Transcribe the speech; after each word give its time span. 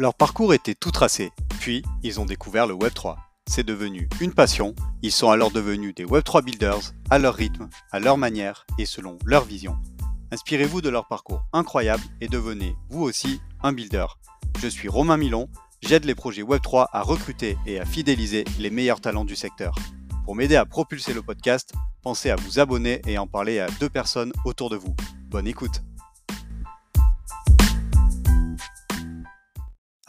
Leur 0.00 0.14
parcours 0.14 0.54
était 0.54 0.76
tout 0.76 0.92
tracé, 0.92 1.32
puis 1.58 1.82
ils 2.04 2.20
ont 2.20 2.24
découvert 2.24 2.68
le 2.68 2.74
Web3. 2.74 3.16
C'est 3.48 3.66
devenu 3.66 4.08
une 4.20 4.32
passion, 4.32 4.76
ils 5.02 5.10
sont 5.10 5.28
alors 5.28 5.50
devenus 5.50 5.92
des 5.92 6.04
Web3 6.04 6.44
builders, 6.44 6.92
à 7.10 7.18
leur 7.18 7.34
rythme, 7.34 7.68
à 7.90 7.98
leur 7.98 8.16
manière 8.16 8.64
et 8.78 8.86
selon 8.86 9.18
leur 9.24 9.44
vision. 9.44 9.76
Inspirez-vous 10.30 10.82
de 10.82 10.88
leur 10.88 11.08
parcours 11.08 11.42
incroyable 11.52 12.04
et 12.20 12.28
devenez, 12.28 12.76
vous 12.90 13.02
aussi, 13.02 13.40
un 13.64 13.72
builder. 13.72 14.06
Je 14.60 14.68
suis 14.68 14.88
Romain 14.88 15.16
Milon, 15.16 15.48
j'aide 15.82 16.04
les 16.04 16.14
projets 16.14 16.42
Web3 16.42 16.86
à 16.92 17.02
recruter 17.02 17.58
et 17.66 17.80
à 17.80 17.84
fidéliser 17.84 18.44
les 18.60 18.70
meilleurs 18.70 19.00
talents 19.00 19.24
du 19.24 19.34
secteur. 19.34 19.74
Pour 20.24 20.36
m'aider 20.36 20.54
à 20.54 20.64
propulser 20.64 21.12
le 21.12 21.22
podcast, 21.22 21.72
pensez 22.02 22.30
à 22.30 22.36
vous 22.36 22.60
abonner 22.60 23.02
et 23.08 23.18
en 23.18 23.26
parler 23.26 23.58
à 23.58 23.66
deux 23.80 23.90
personnes 23.90 24.32
autour 24.44 24.70
de 24.70 24.76
vous. 24.76 24.94
Bonne 25.28 25.48
écoute 25.48 25.82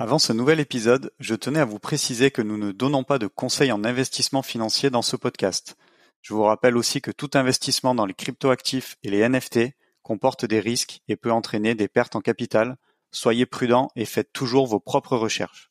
Avant 0.02 0.18
ce 0.18 0.32
nouvel 0.32 0.62
épisode, 0.62 1.12
je 1.20 1.36
tenais 1.36 1.60
à 1.60 1.66
vous 1.66 1.78
préciser 1.78 2.32
que 2.32 2.42
nous 2.42 2.58
ne 2.58 2.72
donnons 2.72 3.04
pas 3.04 3.20
de 3.20 3.28
conseils 3.28 3.74
en 3.74 3.84
investissement 3.84 4.42
financier 4.42 4.90
dans 4.90 5.02
ce 5.02 5.18
podcast. 5.18 5.76
Je 6.22 6.34
vous 6.34 6.44
rappelle 6.44 6.78
aussi 6.78 7.02
que 7.02 7.12
tout 7.12 7.32
investissement 7.34 7.94
dans 7.94 8.06
les 8.06 8.14
cryptoactifs 8.14 8.96
et 9.04 9.10
les 9.10 9.28
NFT 9.28 9.74
comporte 10.02 10.46
des 10.46 10.62
risques 10.62 11.02
et 11.10 11.18
peut 11.18 11.34
entraîner 11.34 11.76
des 11.76 11.90
pertes 11.90 12.16
en 12.16 12.22
capital. 12.22 12.78
Soyez 13.12 13.46
prudents 13.46 13.90
et 13.98 14.06
faites 14.06 14.32
toujours 14.32 14.68
vos 14.68 14.80
propres 14.80 15.18
recherches. 15.18 15.70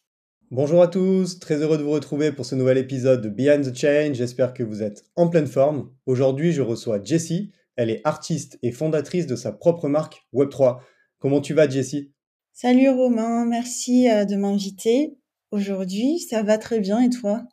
Bonjour 0.50 0.82
à 0.82 0.88
tous, 0.88 1.38
très 1.38 1.62
heureux 1.62 1.78
de 1.78 1.82
vous 1.82 1.92
retrouver 1.92 2.30
pour 2.30 2.44
ce 2.44 2.54
nouvel 2.54 2.76
épisode 2.76 3.22
de 3.22 3.30
Behind 3.30 3.64
the 3.64 3.74
Chain. 3.74 4.12
J'espère 4.12 4.52
que 4.52 4.62
vous 4.62 4.82
êtes 4.82 5.04
en 5.16 5.28
pleine 5.28 5.46
forme. 5.46 5.90
Aujourd'hui, 6.04 6.52
je 6.52 6.60
reçois 6.60 7.02
Jessie. 7.02 7.52
Elle 7.76 7.88
est 7.88 8.02
artiste 8.04 8.58
et 8.62 8.72
fondatrice 8.72 9.26
de 9.26 9.36
sa 9.36 9.52
propre 9.52 9.88
marque 9.88 10.26
Web3. 10.34 10.80
Comment 11.18 11.40
tu 11.40 11.54
vas, 11.54 11.66
Jessie? 11.66 12.12
Salut 12.60 12.88
Romain, 12.88 13.46
merci 13.46 14.10
euh, 14.10 14.24
de 14.24 14.34
m'inviter. 14.34 15.16
Aujourd'hui, 15.52 16.18
ça 16.18 16.42
va 16.42 16.58
très 16.58 16.80
bien 16.80 17.00
et 17.00 17.08
toi? 17.08 17.44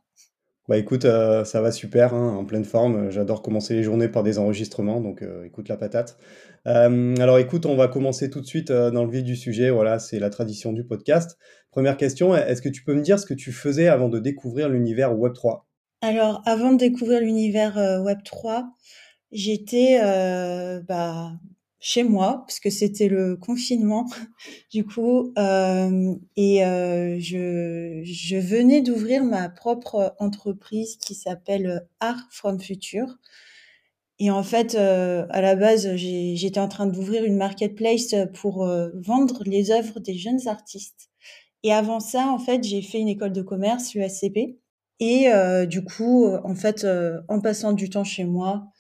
Bah 0.68 0.80
écoute, 0.80 1.06
euh, 1.06 1.46
ça 1.46 1.62
va 1.62 1.72
super, 1.72 2.16
hein, 2.16 2.36
en 2.36 2.44
pleine 2.44 2.66
forme. 2.66 3.12
J'adore 3.12 3.44
commencer 3.44 3.76
les 3.76 3.84
journées 3.84 4.08
par 4.08 4.24
des 4.24 4.40
enregistrements, 4.40 5.02
donc 5.02 5.22
euh, 5.22 5.46
écoute 5.46 5.70
la 5.70 5.78
patate. 5.78 6.18
Euh, 6.66 7.16
alors 7.18 7.38
écoute, 7.38 7.68
on 7.68 7.76
va 7.76 7.88
commencer 7.88 8.32
tout 8.32 8.42
de 8.42 8.48
suite 8.48 8.72
dans 8.72 9.04
le 9.04 9.12
vif 9.12 9.24
du 9.24 9.36
sujet. 9.36 9.70
Voilà, 9.70 10.00
c'est 10.00 10.18
la 10.18 10.32
tradition 10.32 10.74
du 10.74 10.84
podcast. 10.84 11.38
Première 11.70 11.98
question, 11.98 12.36
est-ce 12.36 12.64
que 12.64 12.70
tu 12.70 12.84
peux 12.84 12.96
me 12.96 13.04
dire 13.04 13.20
ce 13.20 13.28
que 13.28 13.36
tu 13.36 13.52
faisais 13.52 13.88
avant 13.88 14.10
de 14.10 14.18
découvrir 14.18 14.70
l'univers 14.70 15.14
Web3 15.14 15.66
Alors, 16.02 16.42
avant 16.48 16.72
de 16.72 16.80
découvrir 16.80 17.22
l'univers 17.22 17.78
Web3, 17.78 18.64
j'étais 19.32 20.00
bah, 20.88 21.34
chez 21.86 22.04
moi 22.04 22.44
parce 22.48 22.60
que 22.60 22.72
c'était 22.72 23.10
le 23.10 23.38
confinement 23.38 24.08
du 24.72 24.84
coup 24.88 25.32
euh, 25.38 26.16
et 26.36 26.66
euh, 26.66 27.20
je, 27.20 28.02
je 28.04 28.38
venais 28.38 28.82
d'ouvrir 28.82 29.24
ma 29.24 29.50
propre 29.50 30.16
entreprise 30.18 30.98
qui 30.98 31.14
s'appelle 31.14 31.88
Art 32.00 32.28
from 32.32 32.60
Future. 32.60 33.20
Et 34.18 34.32
en 34.32 34.42
fait 34.42 34.74
euh, 34.74 35.28
à 35.30 35.42
la 35.42 35.56
base 35.56 35.96
j'étais 35.96 36.60
en 36.60 36.68
train 36.68 36.88
d'ouvrir 36.88 37.24
une 37.24 37.38
marketplace 37.38 38.16
pour 38.34 38.68
vendre 38.96 39.44
les 39.46 39.70
œuvres 39.70 40.00
des 40.00 40.18
jeunes 40.18 40.48
artistes. 40.48 41.12
Et 41.62 41.72
avant 41.72 42.00
ça 42.00 42.30
en 42.30 42.40
fait 42.40 42.64
j'ai 42.64 42.82
fait 42.82 42.98
une 42.98 43.10
école 43.10 43.32
de 43.32 43.44
commerce 43.44 43.94
USCP 43.94 44.58
et 45.00 45.28
du 45.68 45.84
coup 45.84 46.26
en 46.44 46.56
fait 46.56 46.84
en 47.28 47.42
passant 47.42 47.74
du 47.74 47.92
temps 47.92 48.04
chez 48.04 48.24
moi 48.24 48.72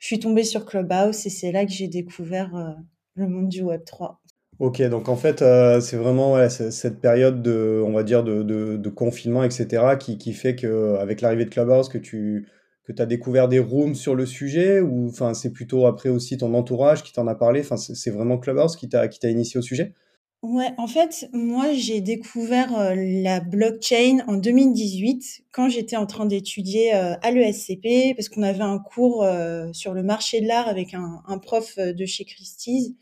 je 0.00 0.06
suis 0.06 0.18
tombée 0.18 0.44
sur 0.44 0.64
Clubhouse 0.64 1.26
et 1.26 1.30
c'est 1.30 1.52
là 1.52 1.64
que 1.64 1.70
j'ai 1.70 1.86
découvert 1.86 2.56
euh, 2.56 2.72
le 3.14 3.28
monde 3.28 3.48
du 3.48 3.62
Web 3.62 3.84
3. 3.84 4.20
Ok, 4.58 4.82
donc 4.88 5.08
en 5.08 5.16
fait, 5.16 5.42
euh, 5.42 5.80
c'est 5.80 5.96
vraiment 5.96 6.48
cette 6.48 7.00
période 7.00 7.42
de, 7.42 7.82
on 7.86 7.92
va 7.92 8.02
dire, 8.02 8.24
de, 8.24 8.88
confinement, 8.88 9.44
etc., 9.44 9.96
qui, 9.98 10.32
fait 10.32 10.56
qu'avec 10.56 11.20
l'arrivée 11.20 11.44
de 11.44 11.50
Clubhouse, 11.50 11.88
que 11.88 11.98
tu 11.98 12.48
que 12.84 12.92
as 13.00 13.06
découvert 13.06 13.46
des 13.48 13.58
rooms 13.58 13.94
sur 13.94 14.14
le 14.14 14.26
sujet, 14.26 14.80
ou 14.80 15.12
c'est 15.34 15.52
plutôt 15.52 15.86
après 15.86 16.08
aussi 16.08 16.36
ton 16.36 16.52
entourage 16.54 17.02
qui 17.02 17.12
t'en 17.12 17.26
a 17.26 17.34
parlé, 17.34 17.62
c'est 17.62 18.10
vraiment 18.10 18.36
Clubhouse 18.36 18.76
qui 18.76 18.88
t'a 18.88 19.06
initié 19.24 19.58
au 19.58 19.62
sujet? 19.62 19.94
Ouais, 20.42 20.70
en 20.78 20.86
fait, 20.86 21.28
moi, 21.34 21.74
j'ai 21.74 22.00
découvert 22.00 22.74
euh, 22.78 22.94
la 22.96 23.40
blockchain 23.40 24.20
en 24.26 24.36
2018 24.36 25.42
quand 25.52 25.68
j'étais 25.68 25.96
en 25.96 26.06
train 26.06 26.24
d'étudier 26.24 26.94
euh, 26.94 27.14
à 27.20 27.30
l'ESCP 27.30 28.16
parce 28.16 28.30
qu'on 28.30 28.42
avait 28.42 28.62
un 28.62 28.78
cours 28.78 29.22
euh, 29.22 29.70
sur 29.74 29.92
le 29.92 30.02
marché 30.02 30.40
de 30.40 30.46
l'art 30.46 30.66
avec 30.66 30.94
un, 30.94 31.38
prof 31.42 31.76
de 31.76 32.06
chez 32.06 32.24
Christie's. 32.24 32.92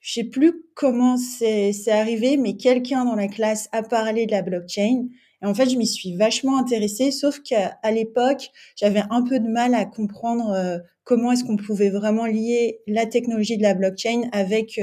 Je 0.00 0.12
sais 0.14 0.24
plus 0.24 0.64
comment 0.74 1.18
c'est 1.18 1.74
arrivé, 1.88 2.38
mais 2.38 2.56
quelqu'un 2.56 3.04
dans 3.04 3.16
la 3.16 3.28
classe 3.28 3.68
a 3.72 3.82
parlé 3.82 4.24
de 4.24 4.30
la 4.30 4.40
blockchain. 4.40 5.08
Et 5.42 5.46
en 5.46 5.52
fait, 5.52 5.68
je 5.68 5.76
m'y 5.76 5.86
suis 5.86 6.16
vachement 6.16 6.56
intéressée, 6.56 7.10
sauf 7.10 7.40
qu'à 7.40 7.78
l'époque, 7.92 8.48
j'avais 8.76 9.02
un 9.10 9.22
peu 9.22 9.40
de 9.40 9.48
mal 9.48 9.74
à 9.74 9.84
comprendre 9.84 10.80
comment 11.04 11.32
est-ce 11.32 11.44
qu'on 11.44 11.56
pouvait 11.56 11.90
vraiment 11.90 12.26
lier 12.26 12.80
la 12.86 13.04
technologie 13.04 13.58
de 13.58 13.62
la 13.62 13.74
blockchain 13.74 14.22
avec 14.32 14.80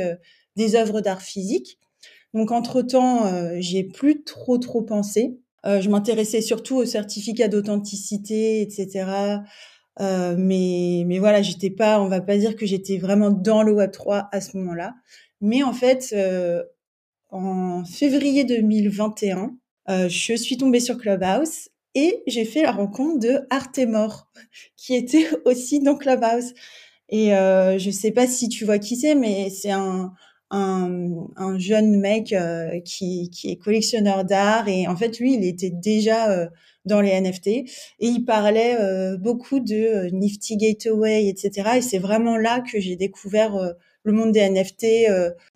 des 0.56 0.76
œuvres 0.76 1.02
d'art 1.02 1.22
physique. 1.22 1.80
Donc 2.36 2.52
entre-temps, 2.52 3.26
euh, 3.26 3.56
j'ai 3.60 3.84
plus 3.84 4.24
trop 4.24 4.58
trop 4.58 4.82
pensé. 4.84 5.40
Euh, 5.66 5.82
je 5.82 5.90
m'intéressais 5.90 6.42
surtout 6.42 6.76
aux 6.76 6.86
certificats 6.86 7.48
d'authenticité, 7.48 8.62
etc. 8.62 9.40
Euh, 10.02 10.36
mais 10.38 11.04
mais 11.08 11.18
voilà, 11.20 11.42
j'étais 11.42 11.70
pas, 11.70 12.02
on 12.02 12.10
va 12.10 12.20
pas 12.20 12.38
dire 12.38 12.58
que 12.58 12.66
j'étais 12.66 12.98
vraiment 12.98 13.32
dans 13.32 13.64
le 13.64 13.72
Web 13.72 13.92
3 13.92 14.28
à 14.32 14.42
ce 14.42 14.58
moment-là. 14.58 14.96
Mais 15.40 15.64
en 15.64 15.74
fait, 15.74 16.14
en 17.32 17.84
février 17.86 18.44
2021, 18.44 19.56
je 19.88 20.36
suis 20.36 20.58
tombée 20.58 20.80
sur 20.82 20.98
Clubhouse 20.98 21.70
et 21.96 22.22
j'ai 22.28 22.44
fait 22.44 22.64
la 22.64 22.72
rencontre 22.74 23.20
de 23.20 23.40
Artemore, 23.50 24.28
qui 24.76 24.96
était 24.96 25.28
aussi 25.46 25.80
dans 25.80 25.96
Clubhouse. 25.96 26.54
Et 27.10 27.36
euh, 27.36 27.78
je 27.78 27.92
sais 27.92 28.12
pas 28.12 28.28
si 28.28 28.50
tu 28.50 28.66
vois 28.66 28.80
qui 28.80 28.96
c'est, 28.96 29.16
mais 29.16 29.50
c'est 29.50 29.72
un, 29.72 30.14
un, 30.52 31.28
un 31.36 31.58
jeune 31.58 32.00
mec 32.00 32.32
euh, 32.34 32.80
qui, 32.82 33.30
qui 33.32 33.52
est 33.52 33.56
collectionneur 33.56 34.26
d'art 34.26 34.68
et 34.68 34.88
en 34.88 34.96
fait 34.96 35.20
lui 35.20 35.34
il 35.34 35.44
était 35.44 35.72
déjà 35.72 36.32
euh, 36.32 36.48
dans 36.86 37.02
les 37.02 37.20
NFT 37.20 37.48
et 37.48 37.66
il 38.00 38.26
parlait 38.26 38.78
euh, 38.80 39.18
beaucoup 39.18 39.60
de 39.60 40.10
Nifty 40.12 40.58
Gateway 40.58 41.28
etc 41.28 41.72
et 41.78 41.82
c'est 41.82 41.98
vraiment 41.98 42.38
là 42.38 42.62
que 42.62 42.80
j'ai 42.80 42.96
découvert 42.96 43.74
le 44.04 44.12
monde 44.12 44.32
des 44.34 44.48
NFT 44.48 44.84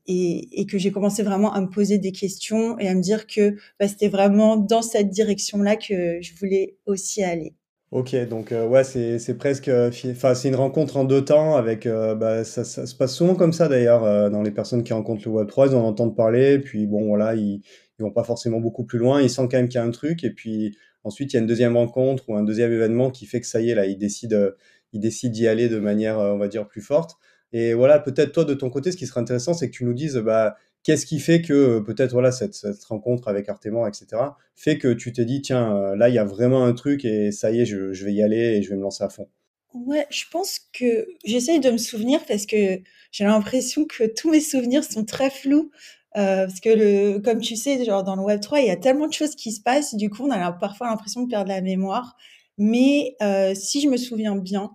et, 0.08 0.62
et, 0.62 0.66
que 0.66 0.80
j'ai 0.80 0.92
commencé 0.92 1.22
vraiment 1.22 1.54
à 1.54 1.62
me 1.62 1.70
poser 1.70 2.00
des 2.00 2.12
questions 2.12 2.80
et 2.80 2.88
à 2.88 2.96
me 2.96 3.02
dire 3.02 3.28
que 3.28 3.58
bah, 3.80 3.88
c'était 3.88 4.08
vraiment 4.08 4.58
dans 4.58 4.82
cette 4.82 5.12
direction 5.12 5.60
là 5.60 5.76
que 5.76 6.20
je 6.20 6.34
voulais 6.40 6.78
aussi 6.88 7.24
aller. 7.24 7.54
Ok, 7.92 8.16
donc 8.28 8.52
euh, 8.52 8.68
ouais, 8.68 8.84
c'est 8.84 9.36
presque, 9.40 9.68
euh, 9.68 9.90
enfin 10.12 10.36
c'est 10.36 10.48
une 10.48 10.56
rencontre 10.56 10.96
en 10.98 11.06
deux 11.06 11.26
temps 11.26 11.56
avec, 11.56 11.88
euh, 11.88 12.14
bah, 12.14 12.44
ça, 12.44 12.64
ça, 12.64 12.86
se 12.86 12.94
passe 12.94 13.16
souvent 13.16 13.34
comme 13.34 13.52
ça 13.52 13.68
d'ailleurs 13.68 14.30
dans 14.30 14.44
les 14.44 14.52
personnes 14.52 14.84
qui 14.84 14.94
rencontrent 14.94 15.24
le 15.28 15.32
Web 15.32 15.48
3, 15.48 15.70
ils 15.70 15.76
en 15.76 15.84
entendent 15.84 16.16
parler, 16.16 16.60
puis 16.60 16.86
bon 16.86 17.08
voilà, 17.08 17.34
ils, 17.34 17.64
ils 17.98 18.04
vont 18.04 18.12
pas 18.12 18.24
forcément 18.24 18.60
beaucoup 18.60 18.84
plus 18.84 19.00
loin, 19.00 19.24
ils 19.24 19.30
sentent 19.30 19.50
quand 19.50 19.58
même 19.58 19.70
qu'il 19.70 19.80
y 19.80 19.82
a 19.82 19.86
un 19.86 19.90
truc, 19.90 20.24
et 20.24 20.30
puis 20.30 20.78
ensuite 21.04 21.34
il 21.34 21.38
y 21.38 21.40
a 21.40 21.42
une 21.42 21.48
deuxième 21.48 21.76
rencontre 21.76 22.30
ou 22.30 22.36
un 22.36 22.44
deuxième 22.44 22.72
événement 22.72 23.10
qui 23.10 23.26
fait 23.26 23.42
que 23.42 23.48
ça 23.48 23.60
y 23.60 23.72
est 23.72 23.76
là, 23.76 23.88
ils 23.88 23.98
décident, 23.98 24.50
ils 24.94 25.00
décident 25.00 25.34
d'y 25.34 25.48
aller 25.48 25.68
de 25.68 25.80
manière, 25.80 26.20
on 26.20 26.38
va 26.38 26.48
dire 26.48 26.68
plus 26.68 26.82
forte. 26.82 27.18
Et 27.54 27.74
voilà, 27.74 27.98
peut-être 27.98 28.32
toi 28.34 28.46
de 28.46 28.54
ton 28.54 28.70
côté, 28.70 28.92
ce 28.92 28.98
qui 28.98 29.08
serait 29.08 29.22
intéressant, 29.22 29.56
c'est 29.56 29.68
que 29.68 29.76
tu 29.76 29.84
nous 29.84 29.96
dises, 29.96 30.18
bah 30.18 30.58
Qu'est-ce 30.90 31.06
qui 31.06 31.20
fait 31.20 31.44
que 31.44 31.54
euh, 31.54 31.82
peut-être 31.82 32.14
voilà 32.14 32.32
cette, 32.32 32.84
rencontre 32.86 33.28
avec 33.28 33.48
Artemore, 33.48 33.88
etc., 33.88 34.08
fait 34.56 34.80
que 34.80 34.92
tu 34.92 35.14
t'es 35.14 35.24
dit 35.24 35.40
tiens 35.40 35.78
euh, 35.78 35.96
là 35.96 36.10
il 36.10 36.16
y 36.16 36.18
a 36.18 36.24
vraiment 36.24 36.66
un 36.66 36.74
truc 36.74 37.06
et 37.06 37.32
ça 37.32 37.52
y 37.52 37.62
est 37.62 37.66
je, 37.68 38.04
vais 38.04 38.12
y 38.12 38.24
aller 38.24 38.58
et 38.58 38.64
je 38.64 38.72
vais 38.72 38.76
me 38.76 38.82
lancer 38.82 39.04
à 39.04 39.10
fond. 39.10 39.28
Ouais, 39.76 40.08
je 40.10 40.24
pense 40.32 40.58
que 40.74 41.08
j'essaye 41.24 41.60
de 41.60 41.70
me 41.70 41.78
souvenir 41.78 42.26
parce 42.26 42.48
que 42.48 42.80
j'ai 43.12 43.24
l'impression 43.24 43.86
que 43.86 44.06
tous 44.06 44.31
mes 44.31 44.42
souvenirs 44.42 44.84
sont 44.84 45.06
très 45.06 45.30
flous. 45.30 45.69
Euh, 46.18 46.48
parce 46.48 46.60
que 46.60 47.19
comme 47.19 47.40
tu 47.40 47.56
sais, 47.56 47.86
genre 47.86 48.04
dans 48.04 48.16
le 48.16 48.24
Web 48.24 48.40
3, 48.40 48.62
il 48.62 48.66
y 48.66 48.72
a 48.72 48.75
tellement 48.75 49.06
de 49.06 49.13
choses 49.13 49.36
qui 49.36 49.52
se 49.52 49.62
passent, 49.62 49.94
du 49.94 50.10
coup, 50.10 50.24
on 50.24 50.31
a 50.31 50.52
parfois 50.54 50.88
l'impression 50.88 51.22
de 51.22 51.30
perdre 51.30 51.50
la 51.50 51.62
mémoire. 51.62 52.18
Mais 52.58 53.16
si 53.54 53.80
je 53.80 53.90
me 53.90 53.98
souviens 53.98 54.36
bien, 54.36 54.72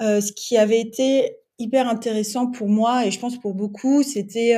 ce 0.00 0.32
qui 0.32 0.56
avait 0.56 0.80
été 0.80 1.36
hyper 1.60 1.88
intéressant 1.88 2.50
pour 2.50 2.68
moi 2.68 3.06
et 3.06 3.12
je 3.12 3.20
pense 3.20 3.38
pour 3.38 3.54
beaucoup, 3.54 4.02
c'était 4.02 4.56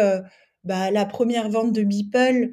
bah, 0.64 0.90
la 0.90 1.05
première 1.05 1.50
vente 1.50 1.72
de 1.72 1.82
Beeple, 1.82 2.52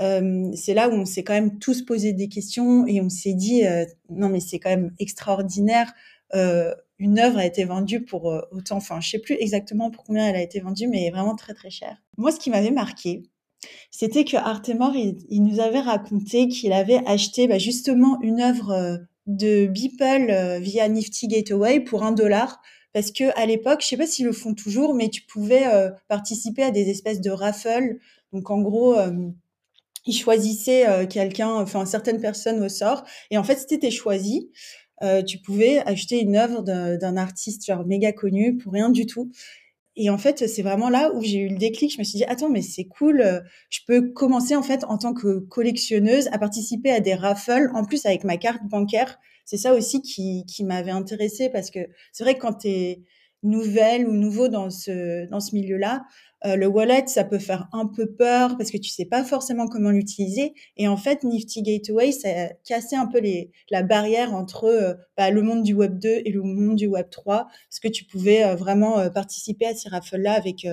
euh, 0.00 0.50
c'est 0.54 0.74
là 0.74 0.88
où 0.88 0.92
on 0.92 1.04
s'est 1.04 1.22
quand 1.22 1.34
même 1.34 1.58
tous 1.58 1.82
posé 1.82 2.12
des 2.12 2.28
questions 2.28 2.86
et 2.86 3.00
on 3.00 3.08
s'est 3.08 3.34
dit 3.34 3.66
euh, 3.66 3.84
non 4.08 4.28
mais 4.28 4.40
c'est 4.40 4.58
quand 4.58 4.70
même 4.70 4.92
extraordinaire. 4.98 5.92
Euh, 6.34 6.74
une 6.98 7.18
œuvre 7.18 7.38
a 7.38 7.44
été 7.44 7.64
vendue 7.64 8.04
pour 8.04 8.26
autant, 8.52 8.76
enfin 8.76 9.00
je 9.00 9.10
sais 9.10 9.18
plus 9.18 9.36
exactement 9.38 9.90
pour 9.90 10.04
combien 10.04 10.28
elle 10.28 10.36
a 10.36 10.42
été 10.42 10.60
vendue, 10.60 10.86
mais 10.86 11.10
vraiment 11.10 11.34
très 11.34 11.52
très 11.52 11.70
cher. 11.70 11.96
Moi, 12.16 12.30
ce 12.30 12.38
qui 12.38 12.48
m'avait 12.48 12.70
marqué, 12.70 13.24
c'était 13.90 14.24
que 14.24 14.36
Artemore, 14.36 14.94
il, 14.94 15.16
il, 15.28 15.42
nous 15.42 15.58
avait 15.58 15.80
raconté 15.80 16.46
qu'il 16.46 16.72
avait 16.72 17.00
acheté 17.06 17.48
bah, 17.48 17.58
justement 17.58 18.20
une 18.22 18.40
œuvre 18.40 19.00
de 19.26 19.66
Beeple 19.66 20.60
via 20.60 20.88
Nifty 20.88 21.26
Gateway 21.26 21.80
pour 21.80 22.04
un 22.04 22.12
dollar 22.12 22.62
parce 22.92 23.10
que 23.10 23.36
à 23.38 23.46
l'époque, 23.46 23.80
je 23.82 23.86
sais 23.88 23.96
pas 23.96 24.06
s'ils 24.06 24.26
le 24.26 24.32
font 24.32 24.54
toujours, 24.54 24.94
mais 24.94 25.08
tu 25.08 25.22
pouvais 25.22 25.66
euh, 25.66 25.90
participer 26.08 26.62
à 26.62 26.70
des 26.70 26.90
espèces 26.90 27.20
de 27.20 27.30
raffles. 27.30 27.98
Donc 28.32 28.50
en 28.50 28.60
gros, 28.60 28.98
euh, 28.98 29.30
ils 30.06 30.14
choisissaient 30.14 31.06
quelqu'un, 31.08 31.54
enfin 31.54 31.86
certaines 31.86 32.20
personnes 32.20 32.62
au 32.62 32.68
sort. 32.68 33.04
Et 33.30 33.38
en 33.38 33.44
fait, 33.44 33.58
si 33.58 33.66
tu 33.66 33.74
étais 33.74 33.92
choisi, 33.92 34.50
tu 35.26 35.38
pouvais 35.38 35.78
acheter 35.86 36.20
une 36.20 36.36
œuvre 36.36 36.62
d'un 36.62 37.16
artiste 37.16 37.64
genre 37.64 37.86
méga 37.86 38.12
connu 38.12 38.56
pour 38.56 38.72
rien 38.72 38.90
du 38.90 39.06
tout. 39.06 39.30
Et 39.94 40.10
en 40.10 40.18
fait, 40.18 40.48
c'est 40.48 40.62
vraiment 40.62 40.88
là 40.88 41.12
où 41.14 41.22
j'ai 41.22 41.38
eu 41.38 41.48
le 41.48 41.56
déclic. 41.56 41.92
Je 41.92 41.98
me 41.98 42.04
suis 42.04 42.16
dit, 42.16 42.24
attends, 42.24 42.48
mais 42.48 42.62
c'est 42.62 42.86
cool. 42.86 43.44
Je 43.68 43.80
peux 43.86 44.10
commencer 44.10 44.56
en 44.56 44.62
fait 44.62 44.82
en 44.84 44.98
tant 44.98 45.14
que 45.14 45.38
collectionneuse 45.38 46.28
à 46.32 46.38
participer 46.38 46.90
à 46.90 46.98
des 46.98 47.14
raffles, 47.14 47.70
en 47.74 47.84
plus 47.84 48.04
avec 48.04 48.24
ma 48.24 48.36
carte 48.38 48.62
bancaire. 48.64 49.20
C'est 49.44 49.56
ça 49.56 49.74
aussi 49.74 50.02
qui, 50.02 50.44
m'avait 50.64 50.90
intéressée 50.90 51.48
parce 51.50 51.70
que 51.70 51.80
c'est 52.12 52.24
vrai 52.24 52.34
que 52.34 52.40
quand 52.40 52.58
tu 52.60 52.68
es 52.68 53.02
nouvelle 53.42 54.06
ou 54.06 54.12
nouveau 54.12 54.48
dans 54.48 54.70
ce, 54.70 55.28
dans 55.28 55.40
ce 55.40 55.54
milieu-là, 55.54 56.04
euh, 56.44 56.56
le 56.56 56.66
wallet, 56.66 57.04
ça 57.06 57.24
peut 57.24 57.38
faire 57.38 57.68
un 57.72 57.86
peu 57.86 58.06
peur 58.06 58.56
parce 58.56 58.70
que 58.70 58.76
tu 58.76 58.90
sais 58.90 59.04
pas 59.04 59.22
forcément 59.24 59.68
comment 59.68 59.90
l'utiliser. 59.90 60.54
Et 60.76 60.88
en 60.88 60.96
fait, 60.96 61.22
Nifty 61.22 61.62
Gateway, 61.62 62.12
ça 62.12 62.28
a 62.28 62.48
cassé 62.64 62.96
un 62.96 63.06
peu 63.06 63.20
les, 63.20 63.50
la 63.70 63.82
barrière 63.82 64.34
entre 64.34 64.64
euh, 64.64 64.94
bah, 65.16 65.30
le 65.30 65.42
monde 65.42 65.62
du 65.62 65.74
Web 65.74 65.98
2 65.98 66.22
et 66.24 66.30
le 66.30 66.42
monde 66.42 66.76
du 66.76 66.86
Web 66.86 67.10
3, 67.10 67.44
parce 67.44 67.80
que 67.80 67.88
tu 67.88 68.04
pouvais 68.04 68.44
euh, 68.44 68.56
vraiment 68.56 69.08
participer 69.10 69.66
à 69.66 69.74
ces 69.74 69.88
raffles-là 69.88 70.32
avec, 70.32 70.66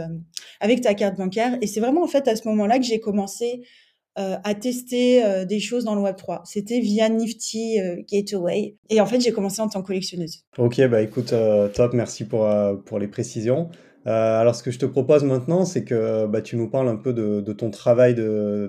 avec 0.59 0.81
ta 0.81 0.93
carte 0.93 1.17
bancaire. 1.17 1.57
Et 1.61 1.67
c'est 1.67 1.79
vraiment 1.79 2.03
en 2.03 2.07
fait 2.07 2.27
à 2.27 2.35
ce 2.35 2.47
moment-là 2.47 2.79
que 2.79 2.85
j'ai 2.85 2.99
commencé 2.99 3.61
à 4.15 4.53
tester 4.53 5.45
des 5.45 5.59
choses 5.59 5.85
dans 5.85 5.95
le 5.95 6.01
Web 6.01 6.17
3. 6.17 6.41
C'était 6.45 6.79
via 6.79 7.07
Nifty 7.07 7.77
Gateway. 8.11 8.75
Et 8.89 8.99
en 8.99 9.05
fait, 9.05 9.21
j'ai 9.21 9.31
commencé 9.31 9.61
en 9.61 9.69
tant 9.69 9.81
que 9.81 9.87
collectionneuse. 9.87 10.43
Ok, 10.57 10.85
bah 10.87 11.01
écoute, 11.01 11.33
top, 11.73 11.93
merci 11.93 12.25
pour, 12.25 12.49
pour 12.85 12.99
les 12.99 13.07
précisions. 13.07 13.69
Euh, 14.07 14.39
alors, 14.39 14.55
ce 14.55 14.63
que 14.63 14.71
je 14.71 14.79
te 14.79 14.85
propose 14.85 15.23
maintenant, 15.23 15.65
c'est 15.65 15.83
que 15.83 16.25
bah, 16.25 16.41
tu 16.41 16.55
nous 16.55 16.69
parles 16.69 16.87
un 16.87 16.95
peu 16.95 17.13
de, 17.13 17.53
ton 17.53 17.69
travail 17.69 18.15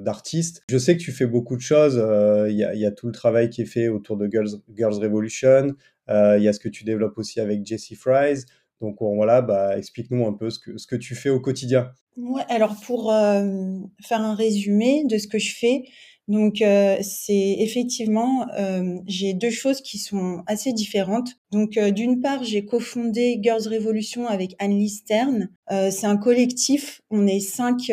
d'artiste. 0.03 0.63
Je 0.69 0.79
sais 0.79 0.97
que 0.97 1.03
tu 1.03 1.13
fais 1.13 1.27
beaucoup 1.27 1.57
de 1.57 1.61
choses. 1.61 2.01
Euh, 2.03 2.51
il 2.51 2.57
y, 2.57 2.87
a, 2.87 2.91
tout 2.91 3.07
le 3.07 3.13
travail 3.13 3.51
qui 3.51 3.63
est 3.63 3.67
fait 3.67 3.89
autour 3.89 4.17
de 4.17 4.29
Girls, 4.31 4.61
Girls 4.77 4.95
Revolution. 4.95 5.75
Euh, 6.09 6.37
il 6.39 6.43
y 6.43 6.49
a 6.49 6.53
ce 6.53 6.59
que 6.59 6.69
tu 6.69 6.85
développes 6.85 7.17
aussi 7.19 7.41
avec 7.41 7.65
Jessie 7.65 7.95
Fries. 7.95 8.45
Donc 8.81 8.97
voilà, 9.00 9.43
bah, 9.43 9.77
explique-nous 9.77 10.27
un 10.27 10.32
peu 10.32 10.50
ce 10.50 10.59
que, 10.59 10.79
ce 10.79 10.87
que 10.87 10.97
tu 10.97 11.15
fais 11.15 11.31
au 11.31 11.41
quotidien. 11.41 11.93
Ouais, 12.17 12.43
alors 12.49 12.77
pour 12.87 13.12
faire 13.12 14.21
un 14.21 14.35
résumé 14.35 15.05
de 15.05 15.17
ce 15.19 15.29
que 15.29 15.38
je 15.38 15.55
fais, 15.55 15.85
donc 16.31 16.62
euh, 16.62 16.97
c'est 17.03 17.56
effectivement, 17.59 18.47
euh, 18.56 18.99
j'ai 19.09 19.35
deux 19.35 19.50
choses 19.50 19.81
qui 19.81 19.99
sont 19.99 20.44
assez 20.47 20.73
différentes. 20.73 21.31
Donc 21.50 21.77
euh, 21.77 21.91
d'une 21.91 22.21
part, 22.21 22.44
j'ai 22.44 22.65
cofondé 22.65 23.41
Girls 23.43 23.67
Revolution 23.67 24.29
avec 24.29 24.55
Anne-Lise 24.61 24.99
Stern. 24.99 25.49
c'est 25.69 26.06
un 26.06 26.17
collectif, 26.17 27.03
on 27.11 27.27
est 27.27 27.41
cinq 27.41 27.91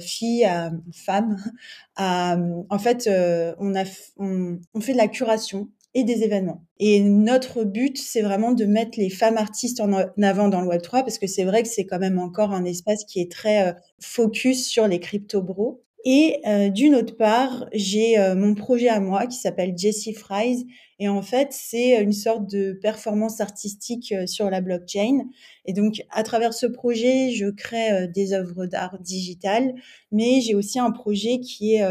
filles, 0.00 0.48
femmes. 0.92 1.36
en 1.96 2.78
fait, 2.80 3.08
on 3.48 4.80
fait 4.80 4.92
de 4.92 4.98
la 4.98 5.08
curation 5.08 5.68
et 5.94 6.04
des 6.04 6.22
événements. 6.22 6.64
Et 6.78 7.00
notre 7.00 7.64
but, 7.64 7.98
c'est 7.98 8.22
vraiment 8.22 8.52
de 8.52 8.64
mettre 8.64 8.98
les 8.98 9.10
femmes 9.10 9.36
artistes 9.36 9.80
en 9.80 9.92
avant 10.22 10.48
dans 10.48 10.60
le 10.60 10.68
Web3 10.68 11.02
parce 11.02 11.18
que 11.18 11.26
c'est 11.26 11.44
vrai 11.44 11.62
que 11.62 11.68
c'est 11.68 11.86
quand 11.86 11.98
même 11.98 12.18
encore 12.18 12.52
un 12.52 12.64
espace 12.64 13.04
qui 13.04 13.20
est 13.20 13.30
très 13.30 13.74
focus 14.00 14.66
sur 14.66 14.86
les 14.86 15.00
crypto-bros. 15.00 15.82
Et 16.04 16.40
euh, 16.46 16.68
d'une 16.68 16.94
autre 16.94 17.16
part, 17.16 17.68
j'ai 17.72 18.18
euh, 18.18 18.34
mon 18.34 18.54
projet 18.54 18.88
à 18.88 19.00
moi 19.00 19.26
qui 19.26 19.36
s'appelle 19.36 19.76
Jessie 19.76 20.14
Fries. 20.14 20.66
Et 21.00 21.08
en 21.08 21.22
fait, 21.22 21.48
c'est 21.50 22.00
une 22.00 22.12
sorte 22.12 22.48
de 22.48 22.72
performance 22.72 23.40
artistique 23.40 24.12
euh, 24.12 24.26
sur 24.26 24.48
la 24.48 24.60
blockchain. 24.60 25.24
Et 25.66 25.72
donc, 25.72 26.02
à 26.10 26.22
travers 26.22 26.54
ce 26.54 26.66
projet, 26.66 27.32
je 27.32 27.46
crée 27.50 28.08
des 28.08 28.32
œuvres 28.32 28.66
d'art 28.66 28.98
digitales, 29.00 29.74
mais 30.12 30.40
j'ai 30.40 30.54
aussi 30.54 30.78
un 30.78 30.92
projet 30.92 31.40
qui 31.40 31.74
est 31.74 31.84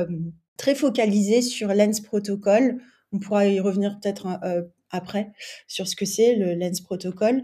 très 0.57 0.73
focalisé 0.73 1.43
sur 1.43 1.73
Lens 1.73 2.01
Protocol. 2.01 2.81
On 3.13 3.19
pourra 3.19 3.47
y 3.47 3.59
revenir 3.59 3.99
peut-être 3.99 4.27
après 4.89 5.31
sur 5.67 5.87
ce 5.87 5.95
que 5.95 6.05
c'est 6.05 6.35
le 6.35 6.53
Lens 6.55 6.81
Protocol. 6.81 7.43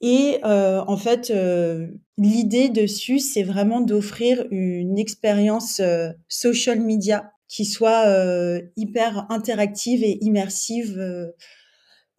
Et 0.00 0.38
euh, 0.44 0.82
en 0.86 0.96
fait, 0.96 1.30
euh, 1.30 1.88
l'idée 2.16 2.70
dessus, 2.70 3.18
c'est 3.18 3.42
vraiment 3.42 3.80
d'offrir 3.80 4.46
une 4.50 4.98
expérience 4.98 5.80
euh, 5.80 6.10
social 6.28 6.80
media 6.80 7.32
qui 7.48 7.64
soit 7.64 8.06
hyper 8.76 9.26
interactive 9.28 10.04
et 10.04 10.18
immersive. 10.20 10.96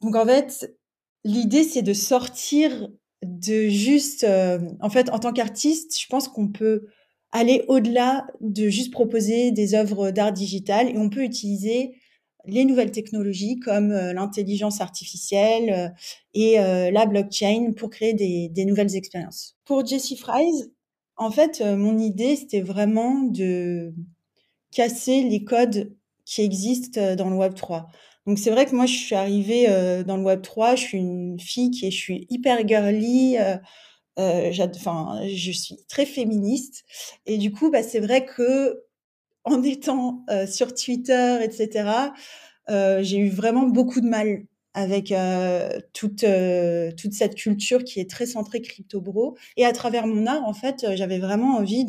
Donc 0.01 0.17
en 0.17 0.25
fait, 0.25 0.75
l'idée, 1.23 1.63
c'est 1.63 1.83
de 1.83 1.93
sortir 1.93 2.89
de 3.23 3.69
juste... 3.69 4.25
en 4.81 4.89
fait, 4.89 5.09
en 5.09 5.19
tant 5.19 5.31
qu'artiste, 5.31 5.97
je 5.97 6.05
pense 6.09 6.27
qu'on 6.27 6.49
peut 6.49 6.87
aller 7.31 7.63
au-delà 7.69 8.27
de 8.41 8.67
juste 8.67 8.91
proposer 8.91 9.51
des 9.51 9.73
œuvres 9.73 10.11
d'art 10.11 10.33
digital 10.33 10.89
et 10.89 10.97
on 10.97 11.09
peut 11.09 11.23
utiliser 11.23 11.93
les 12.45 12.65
nouvelles 12.65 12.91
technologies 12.91 13.59
comme 13.59 13.91
euh, 13.91 14.13
l'intelligence 14.13 14.81
artificielle 14.81 15.69
euh, 15.69 15.89
et 16.33 16.59
euh, 16.59 16.91
la 16.91 17.05
blockchain 17.05 17.73
pour 17.75 17.89
créer 17.89 18.13
des, 18.13 18.65
nouvelles 18.65 18.95
expériences. 18.95 19.57
Pour 19.65 19.85
Jessie 19.85 20.17
Fries, 20.17 20.71
en 21.17 21.31
fait, 21.31 21.61
mon 21.61 21.97
idée, 21.97 22.35
c'était 22.35 22.61
vraiment 22.61 23.21
de 23.21 23.93
casser 24.71 25.23
les 25.23 25.43
codes 25.43 25.95
qui 26.25 26.41
existent 26.41 27.15
dans 27.15 27.29
le 27.29 27.35
Web 27.35 27.53
3. 27.53 27.87
Donc 28.25 28.39
c'est 28.39 28.49
vrai 28.49 28.65
que 28.65 28.75
moi, 28.75 28.85
je 28.85 28.95
suis 28.95 29.15
arrivée 29.15 29.67
dans 30.05 30.17
le 30.17 30.23
Web 30.23 30.41
3, 30.41 30.75
je 30.75 30.81
suis 30.81 30.97
une 30.97 31.39
fille 31.39 31.69
qui 31.69 31.85
est, 31.85 31.91
je 31.91 31.97
suis 31.97 32.27
hyper 32.29 32.65
girly, 32.67 33.37
enfin, 34.17 35.21
je 35.27 35.51
suis 35.51 35.77
très 35.89 36.05
féministe. 36.05 36.85
Et 37.25 37.37
du 37.37 37.51
coup, 37.51 37.69
bah, 37.69 37.83
c'est 37.83 37.99
vrai 37.99 38.25
que 38.25 38.81
en 39.43 39.63
étant 39.63 40.23
euh, 40.29 40.45
sur 40.45 40.73
Twitter, 40.73 41.39
etc., 41.43 41.89
euh, 42.69 43.01
j'ai 43.01 43.17
eu 43.17 43.29
vraiment 43.29 43.63
beaucoup 43.63 44.01
de 44.01 44.07
mal 44.07 44.45
avec 44.73 45.11
euh, 45.11 45.79
toute 45.93 46.21
cette 46.21 47.35
culture 47.35 47.83
qui 47.83 47.99
est 47.99 48.09
très 48.09 48.25
centrée 48.25 48.61
crypto 48.61 49.01
bro 49.01 49.35
et 49.57 49.65
à 49.65 49.73
travers 49.73 50.07
mon 50.07 50.25
art 50.27 50.45
en 50.45 50.53
fait 50.53 50.85
j'avais 50.95 51.19
vraiment 51.19 51.57
envie 51.57 51.83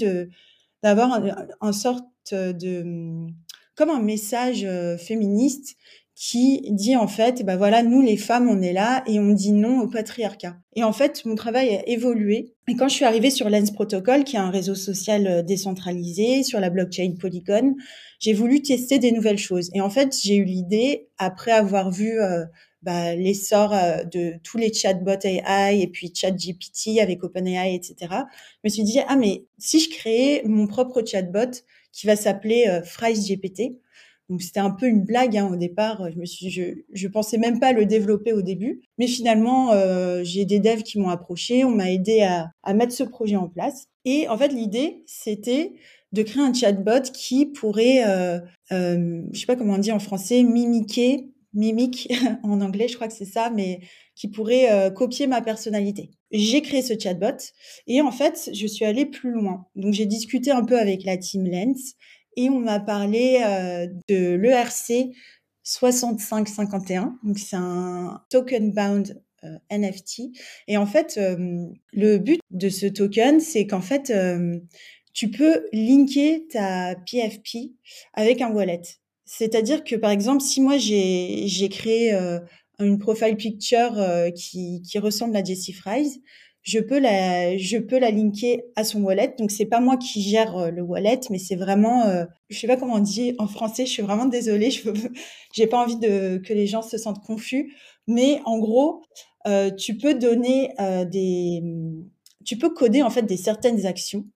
d'avoir 0.82 1.12
un, 1.12 1.46
un, 1.60 1.72
sorte 1.72 2.04
de 2.32 3.28
comme 3.76 3.90
un 3.90 4.00
message 4.00 4.66
féministe 4.98 5.76
qui 6.14 6.62
dit 6.70 6.94
en 6.96 7.08
fait, 7.08 7.38
eh 7.40 7.44
ben 7.44 7.56
voilà, 7.56 7.82
nous 7.82 8.00
les 8.00 8.16
femmes, 8.16 8.48
on 8.48 8.60
est 8.60 8.72
là 8.72 9.02
et 9.06 9.18
on 9.18 9.32
dit 9.32 9.52
non 9.52 9.80
au 9.80 9.88
patriarcat. 9.88 10.56
Et 10.76 10.84
en 10.84 10.92
fait, 10.92 11.24
mon 11.24 11.34
travail 11.34 11.76
a 11.76 11.88
évolué. 11.88 12.54
Et 12.68 12.76
quand 12.76 12.88
je 12.88 12.94
suis 12.94 13.04
arrivée 13.04 13.30
sur 13.30 13.50
Lens 13.50 13.70
Protocol, 13.70 14.24
qui 14.24 14.36
est 14.36 14.40
un 14.40 14.50
réseau 14.50 14.74
social 14.74 15.26
euh, 15.26 15.42
décentralisé 15.42 16.42
sur 16.42 16.60
la 16.60 16.70
blockchain 16.70 17.14
Polygon, 17.18 17.74
j'ai 18.20 18.34
voulu 18.34 18.62
tester 18.62 18.98
des 18.98 19.10
nouvelles 19.10 19.38
choses. 19.38 19.70
Et 19.74 19.80
en 19.80 19.90
fait, 19.90 20.16
j'ai 20.22 20.36
eu 20.36 20.44
l'idée, 20.44 21.08
après 21.18 21.50
avoir 21.50 21.90
vu 21.90 22.20
euh, 22.20 22.44
bah, 22.82 23.14
l'essor 23.14 23.72
euh, 23.72 24.02
de 24.04 24.34
tous 24.42 24.58
les 24.58 24.72
chatbots 24.72 25.24
AI 25.24 25.80
et 25.80 25.86
puis 25.86 26.12
ChatGPT 26.14 26.98
avec 27.00 27.22
OpenAI, 27.22 27.74
etc., 27.74 27.94
je 28.10 28.60
me 28.64 28.68
suis 28.68 28.82
dit, 28.82 28.98
ah 29.06 29.16
mais 29.16 29.44
si 29.58 29.78
je 29.78 29.88
créais 29.88 30.42
mon 30.46 30.66
propre 30.66 31.02
chatbot 31.06 31.62
qui 31.92 32.06
va 32.06 32.16
s'appeler 32.16 32.66
euh, 32.68 32.82
donc 34.32 34.40
c'était 34.40 34.60
un 34.60 34.70
peu 34.70 34.86
une 34.86 35.04
blague 35.04 35.36
hein, 35.36 35.50
au 35.52 35.56
départ. 35.56 36.10
Je 36.10 36.18
me 36.18 36.24
suis, 36.24 36.48
je, 36.48 36.62
je 36.90 37.08
pensais 37.08 37.36
même 37.36 37.60
pas 37.60 37.74
le 37.74 37.84
développer 37.84 38.32
au 38.32 38.40
début, 38.40 38.80
mais 38.96 39.06
finalement 39.06 39.72
euh, 39.72 40.24
j'ai 40.24 40.46
des 40.46 40.58
devs 40.58 40.82
qui 40.82 40.98
m'ont 40.98 41.10
approché, 41.10 41.66
on 41.66 41.70
m'a 41.70 41.90
aidé 41.92 42.22
à, 42.22 42.50
à, 42.62 42.72
mettre 42.72 42.94
ce 42.94 43.04
projet 43.04 43.36
en 43.36 43.50
place. 43.50 43.88
Et 44.06 44.28
en 44.28 44.38
fait 44.38 44.48
l'idée 44.48 45.02
c'était 45.06 45.74
de 46.12 46.22
créer 46.22 46.42
un 46.42 46.54
chatbot 46.54 47.02
qui 47.12 47.44
pourrait, 47.44 48.06
euh, 48.06 48.40
euh, 48.72 49.22
je 49.32 49.38
sais 49.38 49.44
pas 49.44 49.54
comment 49.54 49.74
on 49.74 49.78
dit 49.78 49.92
en 49.92 49.98
français, 49.98 50.42
mimiquer, 50.42 51.28
mimique 51.52 52.10
en 52.42 52.62
anglais, 52.62 52.88
je 52.88 52.94
crois 52.94 53.08
que 53.08 53.14
c'est 53.14 53.26
ça, 53.26 53.50
mais 53.50 53.80
qui 54.14 54.28
pourrait 54.28 54.72
euh, 54.72 54.90
copier 54.90 55.26
ma 55.26 55.42
personnalité. 55.42 56.10
J'ai 56.30 56.62
créé 56.62 56.80
ce 56.80 56.98
chatbot 56.98 57.36
et 57.86 58.00
en 58.00 58.12
fait 58.12 58.48
je 58.54 58.66
suis 58.66 58.86
allée 58.86 59.04
plus 59.04 59.30
loin. 59.30 59.66
Donc 59.76 59.92
j'ai 59.92 60.06
discuté 60.06 60.50
un 60.50 60.64
peu 60.64 60.78
avec 60.78 61.04
la 61.04 61.18
team 61.18 61.46
Lens 61.46 61.96
et 62.36 62.48
on 62.48 62.58
m'a 62.60 62.80
parlé 62.80 63.42
euh, 63.44 63.86
de 64.08 64.34
l'ERC 64.34 65.10
6551. 65.62 67.18
Donc, 67.22 67.38
c'est 67.38 67.56
un 67.56 68.22
token 68.30 68.72
bound 68.72 69.22
euh, 69.44 69.56
NFT. 69.70 70.22
Et 70.68 70.76
en 70.76 70.86
fait, 70.86 71.18
euh, 71.18 71.66
le 71.92 72.18
but 72.18 72.40
de 72.50 72.68
ce 72.68 72.86
token, 72.86 73.40
c'est 73.40 73.66
qu'en 73.66 73.80
fait, 73.80 74.12
tu 75.12 75.30
peux 75.30 75.66
linker 75.72 76.48
ta 76.50 76.96
PFP 76.96 77.72
avec 78.14 78.40
un 78.40 78.50
wallet. 78.50 78.82
C'est-à-dire 79.24 79.84
que, 79.84 79.96
par 79.96 80.10
exemple, 80.10 80.42
si 80.42 80.60
moi, 80.60 80.78
j'ai 80.78 81.68
créé 81.70 82.12
une 82.78 82.98
profile 82.98 83.36
picture 83.36 83.94
qui, 84.34 84.82
qui 84.82 84.98
ressemble 84.98 85.36
à 85.36 85.44
Jessie 85.44 85.72
Fries, 85.72 86.22
je 86.62 86.78
peux 86.78 86.98
la 86.98 87.56
je 87.56 87.78
peux 87.78 87.98
la 87.98 88.10
linker 88.10 88.62
à 88.76 88.84
son 88.84 89.02
wallet. 89.02 89.34
Donc 89.38 89.50
c'est 89.50 89.66
pas 89.66 89.80
moi 89.80 89.96
qui 89.96 90.22
gère 90.22 90.56
euh, 90.56 90.70
le 90.70 90.82
wallet 90.82 91.20
mais 91.30 91.38
c'est 91.38 91.56
vraiment 91.56 92.06
euh, 92.06 92.24
je 92.48 92.58
sais 92.58 92.66
pas 92.66 92.76
comment 92.76 92.94
on 92.94 93.00
dit 93.00 93.34
en 93.38 93.46
français 93.48 93.86
je 93.86 93.90
suis 93.90 94.02
vraiment 94.02 94.26
désolée 94.26 94.70
je 94.70 94.88
j'ai 95.54 95.66
pas 95.66 95.82
envie 95.82 95.98
de 95.98 96.38
que 96.38 96.52
les 96.52 96.66
gens 96.66 96.82
se 96.82 96.98
sentent 96.98 97.22
confus. 97.24 97.74
Mais 98.06 98.40
en 98.44 98.58
gros 98.58 99.02
euh, 99.46 99.70
tu 99.70 99.96
peux 99.96 100.14
donner 100.14 100.72
euh, 100.80 101.04
des 101.04 101.62
tu 102.44 102.56
peux 102.58 102.70
coder 102.70 103.02
en 103.02 103.10
fait 103.10 103.22
des 103.22 103.36
certaines 103.36 103.86
actions 103.86 104.26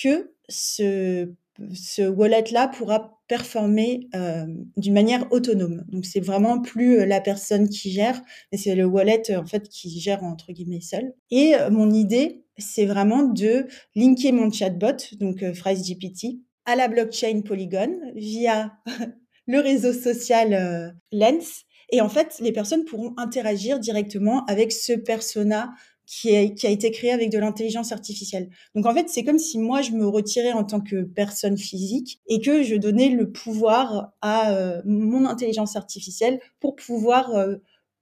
que 0.00 0.32
ce 0.48 1.30
ce 1.74 2.02
wallet-là 2.02 2.68
pourra 2.68 3.20
performer 3.28 4.08
euh, 4.14 4.46
d'une 4.76 4.94
manière 4.94 5.30
autonome. 5.32 5.84
Donc 5.88 6.04
c'est 6.04 6.20
vraiment 6.20 6.60
plus 6.60 7.00
euh, 7.00 7.06
la 7.06 7.20
personne 7.20 7.68
qui 7.68 7.90
gère, 7.90 8.20
mais 8.52 8.58
c'est 8.58 8.74
le 8.74 8.84
wallet 8.84 9.22
euh, 9.30 9.38
en 9.38 9.46
fait 9.46 9.68
qui 9.68 10.00
gère 10.00 10.22
entre 10.22 10.52
guillemets 10.52 10.80
seul. 10.80 11.12
Et 11.30 11.54
mon 11.70 11.90
idée, 11.90 12.44
c'est 12.58 12.86
vraiment 12.86 13.22
de 13.24 13.66
linker 13.94 14.32
mon 14.32 14.50
chatbot, 14.50 14.96
donc 15.18 15.38
GPT, 15.44 16.40
à 16.64 16.76
la 16.76 16.88
blockchain 16.88 17.42
Polygon 17.44 17.98
via 18.14 18.72
le 19.46 19.58
réseau 19.60 19.92
social 19.92 20.94
Lens. 21.12 21.64
Et 21.90 22.00
en 22.00 22.08
fait, 22.08 22.36
les 22.40 22.52
personnes 22.52 22.84
pourront 22.84 23.14
interagir 23.16 23.78
directement 23.78 24.44
avec 24.46 24.72
ce 24.72 24.92
persona 24.92 25.72
qui, 26.06 26.36
a 26.36 26.70
été 26.70 26.90
créé 26.92 27.10
avec 27.10 27.30
de 27.30 27.38
l'intelligence 27.38 27.90
artificielle. 27.90 28.48
Donc 28.74 28.86
en 28.86 28.94
fait, 28.94 29.08
c'est 29.08 29.24
comme 29.24 29.38
si 29.38 29.58
moi, 29.58 29.82
je 29.82 29.90
me 29.90 30.06
retirais 30.06 30.52
en 30.52 30.62
tant 30.62 30.80
que 30.80 31.02
personne 31.02 31.58
physique 31.58 32.20
et 32.28 32.40
que 32.40 32.62
je 32.62 32.76
donnais 32.76 33.08
le 33.08 33.30
pouvoir 33.32 34.12
à 34.22 34.52
euh, 34.52 34.80
mon 34.84 35.26
intelligence 35.26 35.74
artificielle 35.74 36.38
pour 36.60 36.76
pouvoir 36.76 37.34
euh, 37.34 37.56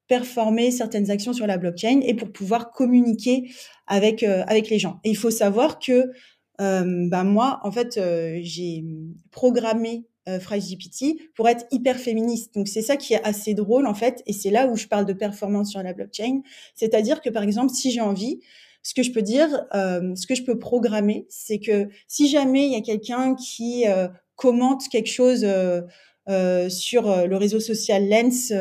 performer 0.07 0.71
certaines 0.71 1.11
actions 1.11 1.33
sur 1.33 1.47
la 1.47 1.57
blockchain 1.57 2.01
et 2.03 2.13
pour 2.13 2.31
pouvoir 2.31 2.73
communiquer 2.73 3.51
avec, 3.87 4.23
euh, 4.23 4.45
avec 4.47 4.69
les 4.69 4.79
gens. 4.79 5.01
Et 5.05 5.11
il 5.11 5.17
faut 5.17 5.31
savoir 5.31 5.79
que 5.79 6.11
bah 6.59 7.25
moi, 7.25 7.59
en 7.65 7.73
fait, 7.73 7.99
j'ai 8.41 8.85
programmé 9.33 10.05
euh, 10.29 10.39
GPT 10.39 11.17
pour 11.35 11.49
être 11.49 11.67
hyper 11.71 11.97
féministe. 11.97 12.55
Donc 12.55 12.69
c'est 12.69 12.83
ça 12.83 12.97
qui 12.97 13.15
est 13.15 13.23
assez 13.25 13.55
drôle 13.55 13.87
en 13.87 13.95
fait, 13.95 14.23
et 14.27 14.33
c'est 14.33 14.51
là 14.51 14.67
où 14.67 14.77
je 14.77 14.87
parle 14.87 15.07
de 15.07 15.13
performance 15.13 15.71
sur 15.71 15.83
la 15.83 15.93
blockchain. 15.93 16.41
C'est-à-dire 16.75 17.21
que 17.21 17.31
par 17.31 17.43
exemple, 17.43 17.73
si 17.73 17.91
j'ai 17.91 18.01
envie, 18.01 18.41
ce 18.85 18.93
que 18.93 19.03
je 19.03 19.11
peux 19.11 19.23
dire, 19.23 19.49
euh, 19.75 20.15
ce 20.15 20.27
que 20.27 20.35
je 20.35 20.45
peux 20.45 20.59
programmer, 20.59 21.27
c'est 21.31 21.59
que 21.59 21.89
si 22.07 22.29
jamais 22.29 22.67
il 22.67 22.73
y 22.73 22.77
a 22.77 22.83
quelqu'un 22.83 23.35
qui 23.35 23.89
euh, 23.89 24.09
commente 24.37 24.89
quelque 24.89 25.11
chose 25.11 25.43
euh, 25.45 25.81
euh 26.29 26.69
sur 26.69 27.11
euh, 27.11 27.27
le 27.27 27.37
réseau 27.37 27.61
social 27.61 28.09
Lens, 28.09 28.53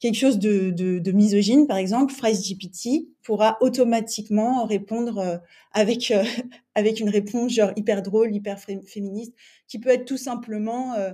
quelque 0.00 0.16
chose 0.16 0.38
de, 0.38 0.70
de, 0.70 0.98
de, 0.98 1.12
misogyne, 1.12 1.66
par 1.66 1.76
exemple, 1.76 2.12
GPT 2.12 3.06
pourra 3.22 3.58
automatiquement 3.60 4.64
répondre 4.64 5.40
avec 5.72 6.12
avec 6.74 7.00
une 7.00 7.10
réponse 7.10 7.52
genre 7.52 7.72
hyper 7.76 8.02
drôle, 8.02 8.34
hyper 8.34 8.58
féministe, 8.58 9.34
qui 9.68 9.78
peut 9.78 9.90
être 9.90 10.06
tout 10.06 10.16
simplement 10.16 10.94
euh, 10.94 11.12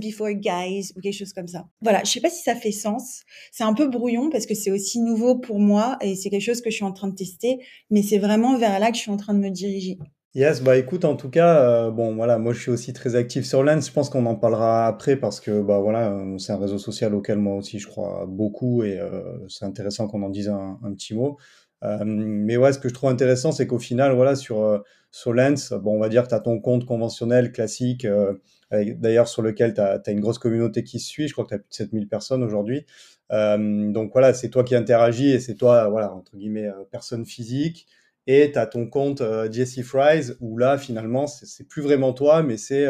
before 0.00 0.32
guys 0.32 0.92
ou 0.96 1.00
quelque 1.00 1.16
chose 1.16 1.32
comme 1.32 1.48
ça. 1.48 1.68
Voilà, 1.80 2.02
je 2.04 2.10
sais 2.10 2.20
pas 2.20 2.30
si 2.30 2.42
ça 2.42 2.54
fait 2.54 2.72
sens. 2.72 3.22
C'est 3.52 3.64
un 3.64 3.74
peu 3.74 3.88
brouillon 3.88 4.30
parce 4.30 4.46
que 4.46 4.54
c'est 4.54 4.70
aussi 4.70 5.00
nouveau 5.00 5.36
pour 5.38 5.58
moi 5.58 5.96
et 6.00 6.16
c'est 6.16 6.30
quelque 6.30 6.42
chose 6.42 6.60
que 6.60 6.70
je 6.70 6.76
suis 6.76 6.84
en 6.84 6.92
train 6.92 7.08
de 7.08 7.14
tester, 7.14 7.58
mais 7.90 8.02
c'est 8.02 8.18
vraiment 8.18 8.56
vers 8.56 8.78
là 8.78 8.90
que 8.90 8.96
je 8.96 9.02
suis 9.02 9.10
en 9.10 9.16
train 9.16 9.34
de 9.34 9.38
me 9.40 9.50
diriger. 9.50 9.98
Yes, 10.34 10.62
bah 10.62 10.76
écoute, 10.76 11.04
en 11.04 11.16
tout 11.16 11.28
cas, 11.28 11.60
euh, 11.88 11.90
bon 11.90 12.14
voilà, 12.14 12.38
moi 12.38 12.52
je 12.52 12.60
suis 12.60 12.70
aussi 12.70 12.92
très 12.92 13.16
actif 13.16 13.44
sur 13.44 13.64
Lens. 13.64 13.88
Je 13.88 13.92
pense 13.92 14.08
qu'on 14.10 14.26
en 14.26 14.36
parlera 14.36 14.86
après 14.86 15.16
parce 15.16 15.40
que 15.40 15.60
bah 15.60 15.80
voilà, 15.80 16.12
euh, 16.12 16.38
c'est 16.38 16.52
un 16.52 16.56
réseau 16.56 16.78
social 16.78 17.16
auquel 17.16 17.38
moi 17.38 17.56
aussi 17.56 17.80
je 17.80 17.88
crois 17.88 18.26
beaucoup 18.28 18.84
et 18.84 19.00
euh, 19.00 19.22
c'est 19.48 19.64
intéressant 19.64 20.06
qu'on 20.06 20.22
en 20.22 20.28
dise 20.28 20.48
un, 20.48 20.78
petit 20.94 21.14
mot. 21.14 21.36
Mais 22.04 22.56
ouais, 22.56 22.72
ce 22.72 22.78
que 22.78 22.88
je 22.88 22.94
trouve 22.94 23.10
intéressant, 23.10 23.50
c'est 23.50 23.66
qu'au 23.66 23.78
final, 23.80 24.12
voilà, 24.14 24.36
sur, 24.36 24.84
sur 25.10 25.32
Lens, 25.32 25.72
bon, 25.72 25.96
on 25.96 26.00
va 26.00 26.08
dire 26.08 26.28
que 26.28 26.34
as 26.34 26.40
ton 26.40 26.60
compte 26.60 26.84
conventionnel 26.84 27.50
classique, 27.52 28.06
d'ailleurs 28.70 29.28
sur 29.28 29.42
lequel 29.42 29.74
tu 29.74 29.80
as, 29.80 30.00
une 30.08 30.20
grosse 30.20 30.38
communauté 30.38 30.84
qui 30.84 31.00
suit, 31.00 31.26
je 31.26 31.32
crois 31.32 31.44
que 31.44 31.50
tu 31.50 31.54
as 31.54 31.58
plus 31.58 31.68
de 31.70 31.74
7000 31.74 32.08
personnes 32.08 32.42
aujourd'hui. 32.44 32.86
Donc 33.30 34.12
voilà, 34.12 34.34
c'est 34.34 34.50
toi 34.50 34.62
qui 34.62 34.76
interagis 34.76 35.30
et 35.30 35.40
c'est 35.40 35.54
toi, 35.56 35.88
voilà, 35.88 36.14
entre 36.14 36.36
guillemets, 36.36 36.70
personne 36.92 37.24
physique. 37.26 37.88
Et 38.32 38.52
tu 38.52 38.58
as 38.58 38.66
ton 38.66 38.86
compte 38.86 39.22
Jesse 39.50 39.82
Fries, 39.82 40.32
où 40.40 40.56
là, 40.56 40.78
finalement, 40.78 41.26
c'est 41.26 41.66
plus 41.66 41.82
vraiment 41.82 42.12
toi, 42.12 42.42
mais 42.42 42.56
c'est 42.56 42.86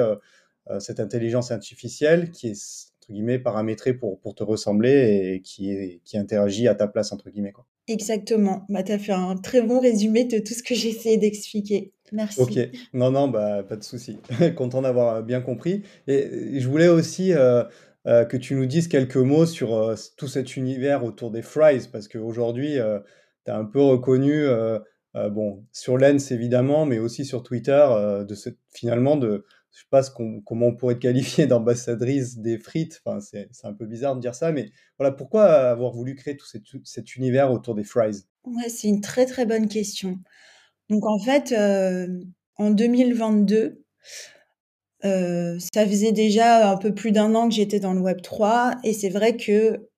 cette 0.80 1.00
intelligence 1.00 1.50
artificielle 1.50 2.30
qui 2.30 2.49
est, 2.49 2.90
entre 3.00 3.12
guillemets, 3.12 3.38
paramétrée 3.38 3.94
pour, 3.94 4.20
pour 4.20 4.35
te 4.35 4.42
ressembler 4.42 5.32
et 5.35 5.40
qui, 5.40 5.70
est, 5.70 6.00
qui 6.04 6.18
interagit 6.18 6.68
à 6.68 6.75
ta 6.75 6.88
place, 6.88 7.12
entre 7.12 7.30
guillemets. 7.30 7.52
Quoi. 7.52 7.66
Exactement. 7.90 8.64
Bah, 8.68 8.82
tu 8.82 8.92
as 8.92 8.99
fait 8.99 9.12
un 9.12 9.37
très 9.37 9.62
bon 9.62 9.80
résumé 9.80 10.25
de 10.25 10.38
tout 10.38 10.54
ce 10.54 10.62
que 10.62 10.75
j'ai 10.75 10.90
essayé 10.90 11.16
d'expliquer. 11.16 11.92
Merci. 12.12 12.40
Ok, 12.40 12.59
non, 12.92 13.11
non, 13.11 13.28
bah, 13.28 13.62
pas 13.62 13.76
de 13.76 13.82
souci. 13.82 14.18
Content 14.56 14.82
d'avoir 14.82 15.23
bien 15.23 15.40
compris. 15.40 15.82
Et 16.06 16.61
je 16.61 16.68
voulais 16.68 16.88
aussi 16.88 17.32
euh, 17.32 17.64
euh, 18.06 18.25
que 18.25 18.37
tu 18.37 18.54
nous 18.54 18.66
dises 18.66 18.88
quelques 18.88 19.16
mots 19.16 19.47
sur 19.47 19.75
euh, 19.75 19.94
tout 20.16 20.28
cet 20.28 20.56
univers 20.56 21.04
autour 21.04 21.30
des 21.30 21.42
fries, 21.42 21.88
parce 21.90 22.09
qu'aujourd'hui, 22.09 22.76
tu 23.44 23.50
as 23.50 23.56
un 23.56 23.64
peu 23.64 23.80
reconnu, 23.80 24.44
bon, 25.14 25.64
sur 25.73 25.99
Lens 25.99 26.31
évidemment, 26.31 26.87
mais 26.87 26.99
aussi 26.99 27.25
sur 27.25 27.43
Twitter, 27.43 27.87
de 28.26 28.35
ce, 28.35 28.50
finalement, 28.71 29.17
de, 29.17 29.45
je 29.73 29.81
sais 29.81 29.87
pas 29.90 30.02
comment 30.45 30.67
on 30.67 30.75
pourrait 30.75 30.95
te 30.95 31.00
qualifier 31.00 31.47
d'ambassadrice 31.47 32.38
des 32.38 32.59
frites. 32.59 33.00
Enfin, 33.05 33.21
c'est 33.21 33.49
un 33.64 33.73
peu 33.73 33.87
bizarre 33.87 34.17
de 34.17 34.21
dire 34.21 34.35
ça, 34.35 34.52
mais 34.52 34.71
voilà, 34.99 35.12
pourquoi 35.12 35.45
avoir 35.45 35.93
voulu 35.93 36.14
créer 36.14 36.37
tout 36.37 36.47
cet, 36.47 37.17
univers 37.17 37.52
autour 37.52 37.75
des 37.75 37.85
fries? 37.85 38.25
Ouais, 38.45 38.69
c'est 38.69 38.88
une 38.88 39.00
très 39.00 39.26
très 39.26 39.47
bonne 39.47 39.69
question. 39.69 40.19
Donc 40.88 41.07
en 41.07 41.19
fait, 41.19 41.52
euh, 41.52 42.21
en 42.57 42.71
2022, 42.71 43.85
euh, 45.05 45.59
ça 45.73 45.87
faisait 45.87 46.12
déjà 46.12 46.71
un 46.71 46.76
peu 46.76 46.95
plus 46.95 47.12
d'un 47.12 47.35
an 47.35 47.49
que 47.49 47.55
j'étais 47.55 47.81
dans 47.81 47.95
le 47.95 48.00
Web 48.00 48.23
3 48.23 48.76
et 48.85 48.93
c'est 48.93 49.09
vrai 49.09 49.37
que 49.37 49.88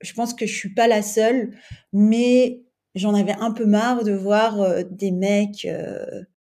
je 0.00 0.12
pense 0.12 0.32
que 0.32 0.46
je 0.46 0.54
suis 0.54 0.72
pas 0.72 0.86
la 0.86 1.02
seule, 1.02 1.56
mais 1.92 2.62
j'en 2.94 3.14
avais 3.14 3.34
un 3.40 3.52
peu 3.52 3.66
marre 3.66 4.04
de 4.04 4.12
voir 4.12 4.60
euh, 4.60 4.82
des 4.90 5.10
mecs 5.10 5.66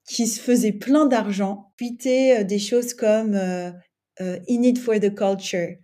qui 0.07 0.25
se 0.25 0.39
faisait 0.39 0.71
plein 0.71 1.05
d'argent, 1.05 1.71
tweeter 1.77 2.37
euh, 2.37 2.43
des 2.43 2.59
choses 2.59 2.93
comme 2.93 3.35
euh, 3.35 3.69
euh, 4.21 4.39
In 4.49 4.63
it 4.63 4.79
for 4.79 4.95
the 4.95 5.13
culture. 5.13 5.75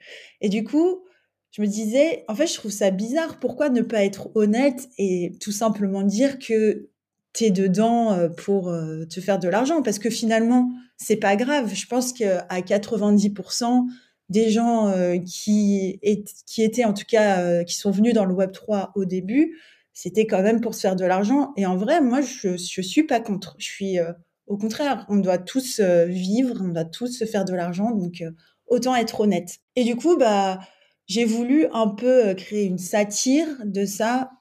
Et 0.42 0.50
du 0.50 0.64
coup, 0.64 1.04
je 1.52 1.62
me 1.62 1.68
disais, 1.68 2.24
en 2.28 2.34
fait, 2.34 2.48
je 2.48 2.56
trouve 2.56 2.72
ça 2.72 2.90
bizarre. 2.90 3.40
Pourquoi 3.40 3.70
ne 3.70 3.82
pas 3.82 4.04
être 4.04 4.32
honnête 4.36 4.90
et 4.98 5.34
tout 5.40 5.52
simplement 5.52 6.02
dire 6.02 6.40
que 6.40 6.90
tu 7.34 7.44
es 7.44 7.52
dedans 7.52 8.18
pour 8.38 8.74
te 9.08 9.22
faire 9.22 9.38
de 9.38 9.48
l'argent? 9.48 9.84
Parce 9.84 10.00
que 10.00 10.10
finalement, 10.10 10.72
c'est 10.98 11.18
pas 11.18 11.36
grave. 11.36 11.72
Je 11.72 11.86
pense 11.86 12.12
qu'à 12.12 12.48
90%, 12.50 13.86
des 14.30 14.50
gens 14.50 14.92
qui, 15.28 16.00
qui 16.48 16.64
étaient 16.64 16.86
en 16.86 16.94
tout 16.94 17.06
cas, 17.08 17.64
qui 17.66 17.76
sont 17.76 17.92
venus 17.92 18.16
dans 18.16 18.26
le 18.26 18.34
Web 18.34 18.52
3 18.52 18.92
au 18.96 19.06
début, 19.06 19.56
c'était 19.94 20.26
quand 20.28 20.42
même 20.42 20.60
pour 20.62 20.74
se 20.76 20.82
faire 20.82 20.96
de 20.96 21.06
l'argent. 21.06 21.54
Et 21.56 21.66
en 21.66 21.78
vrai, 21.78 22.02
moi, 22.02 22.22
je, 22.22 22.58
je 22.58 22.82
suis 22.82 23.04
pas 23.04 23.20
contre. 23.20 23.56
Je 23.60 23.66
suis 23.66 24.00
euh, 24.00 24.12
au 24.48 24.58
contraire, 24.58 25.06
on 25.10 25.18
doit 25.18 25.38
tous 25.38 25.80
euh, 25.80 26.06
vivre, 26.06 26.58
on 26.62 26.70
doit 26.70 26.86
tous 26.86 27.08
se 27.08 27.26
faire 27.26 27.46
de 27.46 27.54
l'argent, 27.54 27.92
donc 27.92 28.22
euh, 28.22 28.32
autant 28.68 28.96
être 28.96 29.22
honnête. 29.22 29.60
Et 29.76 29.84
du 29.84 29.96
coup, 29.96 30.18
bah, 30.18 30.60
j'ai 31.06 31.26
voulu 31.26 31.68
un 31.74 31.88
peu 31.88 32.34
créer 32.34 32.66
une 32.66 32.80
satire 32.80 33.48
de 33.64 33.86
ça, 33.86 34.32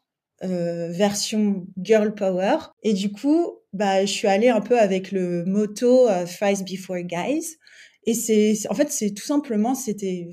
version 0.40 1.66
girl 1.80 2.14
power. 2.16 2.56
Et 2.82 2.94
du 2.94 3.12
coup, 3.12 3.58
bah, 3.72 4.04
je 4.04 4.10
suis 4.10 4.26
allée 4.26 4.48
un 4.48 4.60
peu 4.60 4.76
avec 4.78 5.12
le 5.12 5.44
motto 5.44 6.08
"Fight 6.26 6.64
before 6.64 7.02
guys". 7.02 7.58
Et 8.06 8.14
c'est, 8.14 8.54
en 8.68 8.74
fait, 8.74 8.90
c'est 8.90 9.12
tout 9.12 9.24
simplement, 9.24 9.76
c'était 9.76 10.28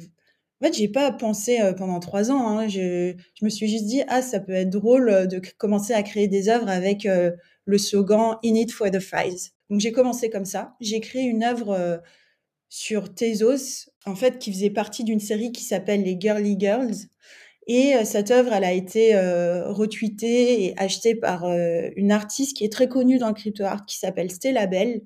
en 0.62 0.66
fait, 0.66 0.74
j'ai 0.74 0.89
pas 0.89 1.12
pensé 1.12 1.62
euh, 1.62 1.74
pendant 1.74 2.00
trois 2.00 2.32
ans. 2.32 2.48
Hein. 2.48 2.68
Je, 2.68 3.13
je, 3.36 3.46
me 3.46 3.50
suis 3.50 3.68
juste 3.68 3.86
dit, 3.86 4.01
ah, 4.10 4.22
ça 4.22 4.42
peut 4.42 4.54
être 4.54 4.70
drôle 4.70 5.10
euh, 5.10 5.25
de 5.25 5.42
commencer 5.58 5.94
à 5.94 6.04
créer 6.04 6.28
des 6.28 6.50
œuvres 6.50 6.68
avec 6.68 7.06
euh, 7.06 7.32
le 7.66 7.78
slogan 7.78 8.38
In 8.44 8.56
it 8.56 8.72
for 8.72 8.92
the 8.92 9.00
fries. 9.00 9.51
Donc 9.70 9.80
j'ai 9.80 9.94
commencé 9.94 10.30
comme 10.30 10.46
ça. 10.46 10.75
J'ai 10.82 11.00
créé 11.00 11.24
une 11.24 11.44
œuvre 11.44 12.01
sur 12.70 13.13
Tezos, 13.13 13.92
en 14.06 14.16
fait, 14.16 14.39
qui 14.39 14.51
faisait 14.51 14.72
partie 14.72 15.04
d'une 15.04 15.20
série 15.20 15.51
qui 15.51 15.63
s'appelle 15.63 16.04
les 16.04 16.18
Girly 16.20 16.58
Girls. 16.60 16.96
Et 17.68 17.94
cette 18.04 18.32
œuvre, 18.32 18.51
elle 18.51 18.63
a 18.63 18.74
été 18.74 19.16
retweetée 19.68 20.66
et 20.66 20.74
achetée 20.80 21.13
par 21.13 21.46
une 21.46 22.12
artiste 22.12 22.58
qui 22.58 22.66
est 22.66 22.72
très 22.72 22.89
connue 22.89 23.20
dans 23.20 23.28
le 23.28 23.36
crypto 23.36 23.63
art, 23.63 23.86
qui 23.86 24.00
s'appelle 24.00 24.32
Stella 24.32 24.66
Bell. 24.66 25.04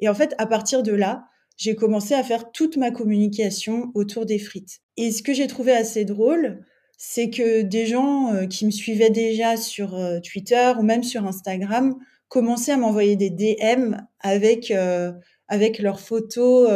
Et 0.00 0.08
en 0.08 0.14
fait, 0.14 0.34
à 0.38 0.46
partir 0.46 0.82
de 0.82 0.90
là, 0.90 1.29
j'ai 1.60 1.76
commencé 1.76 2.14
à 2.14 2.24
faire 2.24 2.52
toute 2.52 2.78
ma 2.78 2.90
communication 2.90 3.92
autour 3.94 4.24
des 4.24 4.38
frites. 4.38 4.78
Et 4.96 5.12
ce 5.12 5.22
que 5.22 5.34
j'ai 5.34 5.46
trouvé 5.46 5.72
assez 5.72 6.06
drôle, 6.06 6.64
c'est 6.96 7.28
que 7.28 7.60
des 7.60 7.86
gens 7.86 8.32
euh, 8.32 8.46
qui 8.46 8.64
me 8.64 8.70
suivaient 8.70 9.10
déjà 9.10 9.58
sur 9.58 9.94
euh, 9.94 10.20
Twitter 10.20 10.72
ou 10.78 10.82
même 10.82 11.02
sur 11.02 11.26
Instagram 11.26 11.96
commençaient 12.28 12.72
à 12.72 12.78
m'envoyer 12.78 13.14
des 13.16 13.28
DM 13.28 13.96
avec 14.20 14.70
euh, 14.70 15.12
avec 15.48 15.80
leurs 15.80 16.00
photos 16.00 16.70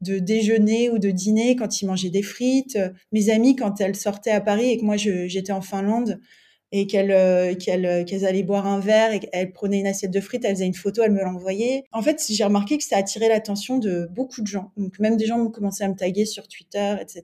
de 0.00 0.18
déjeuner 0.18 0.88
ou 0.88 0.98
de 0.98 1.10
dîner 1.10 1.56
quand 1.56 1.82
ils 1.82 1.86
mangeaient 1.86 2.08
des 2.08 2.22
frites. 2.22 2.78
Mes 3.12 3.28
amies 3.28 3.54
quand 3.54 3.82
elles 3.82 3.96
sortaient 3.96 4.30
à 4.30 4.40
Paris 4.40 4.70
et 4.70 4.78
que 4.78 4.84
moi 4.84 4.96
j'étais 4.96 5.52
en 5.52 5.60
Finlande, 5.60 6.18
et 6.76 6.88
qu'elles 6.88 7.12
euh, 7.12 7.54
qu'elles 7.54 8.26
allaient 8.26 8.42
boire 8.42 8.66
un 8.66 8.80
verre 8.80 9.12
et 9.12 9.20
qu'elles 9.20 9.52
prenaient 9.52 9.78
une 9.78 9.86
assiette 9.86 10.10
de 10.10 10.20
frites, 10.20 10.44
elles 10.44 10.56
faisaient 10.56 10.66
une 10.66 10.74
photo, 10.74 11.02
elles 11.04 11.12
me 11.12 11.22
l'envoyaient. 11.22 11.84
En 11.92 12.02
fait, 12.02 12.20
j'ai 12.28 12.42
remarqué 12.42 12.78
que 12.78 12.82
ça 12.82 12.96
attirait 12.96 13.28
l'attention 13.28 13.78
de 13.78 14.08
beaucoup 14.10 14.42
de 14.42 14.48
gens. 14.48 14.72
Donc 14.76 14.98
même 14.98 15.16
des 15.16 15.24
gens 15.24 15.38
ont 15.38 15.50
commencé 15.50 15.84
à 15.84 15.88
me 15.88 15.94
taguer 15.94 16.24
sur 16.24 16.48
Twitter, 16.48 16.96
etc. 17.00 17.22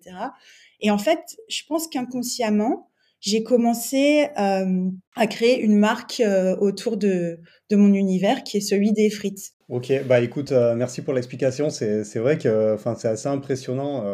Et 0.80 0.92
en 0.92 0.98
fait, 0.98 1.36
je 1.48 1.62
pense 1.66 1.88
qu'inconsciemment, 1.88 2.90
j'ai 3.18 3.42
commencé 3.42 4.28
euh, 4.38 4.88
à 5.16 5.26
créer 5.26 5.60
une 5.60 5.76
marque 5.76 6.20
euh, 6.20 6.56
autour 6.58 6.96
de, 6.96 7.40
de 7.70 7.76
mon 7.76 7.92
univers 7.92 8.44
qui 8.44 8.58
est 8.58 8.62
celui 8.62 8.92
des 8.92 9.10
frites. 9.10 9.50
Ok, 9.68 9.92
bah 10.06 10.20
écoute, 10.20 10.52
euh, 10.52 10.76
merci 10.76 11.02
pour 11.02 11.12
l'explication. 11.12 11.70
C'est, 11.70 12.04
vrai 12.20 12.38
que, 12.38 12.76
c'est 12.98 13.08
assez 13.08 13.28
impressionnant. 13.28 14.04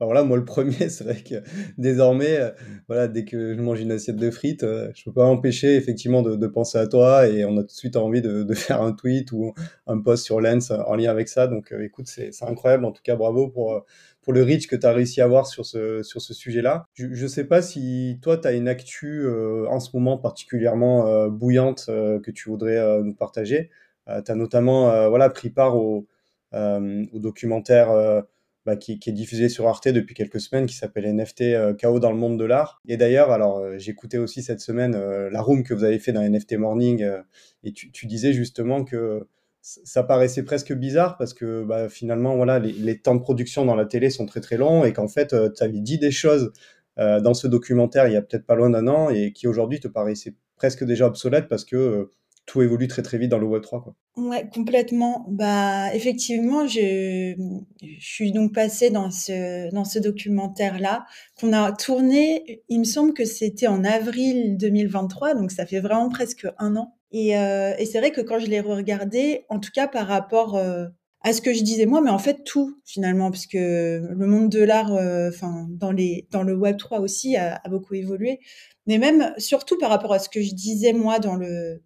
Euh, 0.00 0.04
enfin, 0.04 0.06
voilà, 0.06 0.22
moi 0.22 0.36
le 0.36 0.44
premier, 0.44 0.72
c'est 0.88 1.04
vrai 1.04 1.22
que 1.22 1.42
désormais, 1.78 2.36
euh, 2.38 2.50
voilà, 2.88 3.08
dès 3.08 3.24
que 3.24 3.54
je 3.54 3.60
mange 3.60 3.80
une 3.80 3.92
assiette 3.92 4.16
de 4.16 4.30
frites, 4.30 4.62
euh, 4.62 4.90
je 4.94 5.04
peux 5.04 5.12
pas 5.12 5.24
empêcher 5.24 5.76
effectivement 5.76 6.22
de, 6.22 6.46
penser 6.46 6.78
à 6.78 6.86
toi 6.86 7.28
et 7.28 7.44
on 7.44 7.56
a 7.58 7.60
tout 7.60 7.66
de 7.66 7.70
suite 7.70 7.96
envie 7.96 8.22
de, 8.22 8.54
faire 8.54 8.82
un 8.82 8.92
tweet 8.92 9.32
ou 9.32 9.52
un 9.86 10.00
post 10.00 10.24
sur 10.24 10.40
Lens 10.40 10.70
en 10.70 10.96
lien 10.96 11.10
avec 11.10 11.28
ça. 11.28 11.46
Donc, 11.46 11.72
euh, 11.72 11.84
écoute, 11.84 12.06
c'est, 12.08 12.30
incroyable. 12.42 12.84
En 12.84 12.92
tout 12.92 13.02
cas, 13.02 13.16
bravo 13.16 13.48
pour, 13.48 13.74
euh, 13.74 13.80
pour 14.22 14.32
le 14.32 14.42
reach 14.42 14.66
que 14.66 14.76
tu 14.76 14.86
as 14.86 14.92
réussi 14.92 15.20
à 15.20 15.24
avoir 15.24 15.46
sur 15.46 15.64
ce, 15.66 16.02
sur 16.02 16.20
ce 16.20 16.34
sujet-là. 16.34 16.86
Je, 16.94 17.08
je 17.12 17.26
sais 17.26 17.44
pas 17.44 17.62
si 17.62 18.18
toi, 18.22 18.36
tu 18.36 18.48
as 18.48 18.52
une 18.52 18.68
actu 18.68 19.22
euh, 19.24 19.66
en 19.68 19.80
ce 19.80 19.90
moment 19.94 20.18
particulièrement 20.18 21.06
euh, 21.06 21.28
bouillante 21.28 21.86
euh, 21.88 22.18
que 22.20 22.30
tu 22.30 22.48
voudrais 22.48 22.76
euh, 22.76 23.02
nous 23.02 23.14
partager. 23.14 23.70
Euh, 24.08 24.22
tu 24.22 24.32
as 24.32 24.34
notamment 24.34 24.90
euh, 24.90 25.08
voilà, 25.08 25.30
pris 25.30 25.50
part 25.50 25.76
au, 25.76 26.06
euh, 26.54 27.04
au 27.12 27.18
documentaire 27.18 27.90
euh, 27.90 28.22
bah, 28.66 28.76
qui, 28.76 28.92
est 28.92 29.12
diffusé 29.12 29.48
sur 29.48 29.66
Arte 29.68 29.88
depuis 29.88 30.14
quelques 30.14 30.40
semaines 30.40 30.66
qui 30.66 30.74
s'appelle 30.74 31.12
NFT 31.12 31.42
euh, 31.42 31.74
Chaos 31.74 32.00
dans 32.00 32.12
le 32.12 32.18
monde 32.18 32.38
de 32.38 32.44
l'art. 32.44 32.80
Et 32.86 32.96
d'ailleurs, 32.96 33.30
alors 33.30 33.58
euh, 33.58 33.78
j'écoutais 33.78 34.18
aussi 34.18 34.42
cette 34.42 34.60
semaine 34.60 34.94
euh, 34.94 35.30
la 35.30 35.40
room 35.40 35.62
que 35.62 35.74
vous 35.74 35.84
avez 35.84 35.98
fait 35.98 36.12
dans 36.12 36.22
NFT 36.22 36.54
Morning 36.54 37.02
euh, 37.02 37.22
et 37.64 37.72
tu, 37.72 38.06
disais 38.06 38.32
justement 38.32 38.84
que 38.84 39.26
ça 39.62 40.02
paraissait 40.02 40.42
presque 40.42 40.72
bizarre 40.72 41.16
parce 41.18 41.34
que 41.34 41.64
bah, 41.64 41.88
finalement 41.88 42.36
voilà 42.36 42.58
les, 42.58 42.72
les, 42.72 42.98
temps 42.98 43.14
de 43.14 43.20
production 43.20 43.64
dans 43.64 43.74
la 43.74 43.84
télé 43.84 44.10
sont 44.10 44.26
très 44.26 44.40
très 44.40 44.56
longs 44.56 44.84
et 44.84 44.92
qu'en 44.92 45.08
fait 45.08 45.32
euh, 45.32 45.50
tu 45.54 45.62
avais 45.62 45.80
dit 45.80 45.98
des 45.98 46.10
choses 46.10 46.52
euh, 46.98 47.20
dans 47.20 47.34
ce 47.34 47.46
documentaire 47.46 48.06
il 48.08 48.14
y 48.14 48.16
a 48.16 48.22
peut-être 48.22 48.46
pas 48.46 48.54
loin 48.54 48.70
d'un 48.70 48.88
an 48.88 49.10
et 49.10 49.32
qui 49.32 49.46
aujourd'hui 49.46 49.80
te 49.80 49.88
paraissaient 49.88 50.34
presque 50.56 50.84
déjà 50.84 51.06
obsolètes 51.06 51.48
parce 51.48 51.64
que 51.64 51.76
euh, 51.76 52.10
tout 52.50 52.62
évolue 52.62 52.88
très 52.88 53.02
très 53.02 53.16
vite 53.16 53.30
dans 53.30 53.38
le 53.38 53.46
Web3 53.46 53.82
quoi. 53.82 53.94
Ouais, 54.16 54.48
complètement. 54.52 55.24
Bah, 55.28 55.94
effectivement, 55.94 56.66
je, 56.66 57.34
je 57.80 58.04
suis 58.04 58.32
donc 58.32 58.52
passée 58.52 58.90
dans 58.90 59.12
ce, 59.12 59.72
dans 59.72 59.84
ce 59.84 60.00
documentaire-là 60.00 61.06
qu'on 61.40 61.52
a 61.52 61.70
tourné, 61.72 62.62
il 62.68 62.80
me 62.80 62.84
semble 62.84 63.14
que 63.14 63.24
c'était 63.24 63.68
en 63.68 63.84
avril 63.84 64.56
2023, 64.56 65.34
donc 65.34 65.52
ça 65.52 65.64
fait 65.64 65.78
vraiment 65.78 66.08
presque 66.08 66.46
un 66.58 66.74
an. 66.74 66.96
Et, 67.12 67.38
euh, 67.38 67.72
et 67.78 67.86
c'est 67.86 67.98
vrai 68.00 68.10
que 68.10 68.20
quand 68.20 68.40
je 68.40 68.46
l'ai 68.46 68.60
regardé, 68.60 69.44
en 69.48 69.60
tout 69.60 69.70
cas 69.72 69.86
par 69.86 70.08
rapport 70.08 70.56
euh, 70.56 70.86
à 71.22 71.32
ce 71.32 71.40
que 71.40 71.54
je 71.54 71.62
disais 71.62 71.86
moi, 71.86 72.00
mais 72.00 72.10
en 72.10 72.18
fait 72.18 72.42
tout 72.44 72.80
finalement, 72.84 73.30
parce 73.30 73.46
que 73.46 74.02
le 74.10 74.26
monde 74.26 74.48
de 74.48 74.62
l'art, 74.62 74.92
euh, 74.92 75.28
enfin 75.28 75.68
dans 75.70 75.92
les 75.92 76.26
dans 76.32 76.42
le 76.42 76.56
Web 76.56 76.78
3 76.78 76.98
aussi 76.98 77.36
a 77.36 77.60
beaucoup 77.70 77.94
évolué, 77.94 78.40
mais 78.86 78.98
même 78.98 79.32
surtout 79.38 79.78
par 79.78 79.90
rapport 79.90 80.12
à 80.12 80.18
ce 80.18 80.28
que 80.28 80.42
je 80.42 80.52
disais 80.52 80.92
moi 80.92 81.20
dans 81.20 81.36
le 81.36 81.80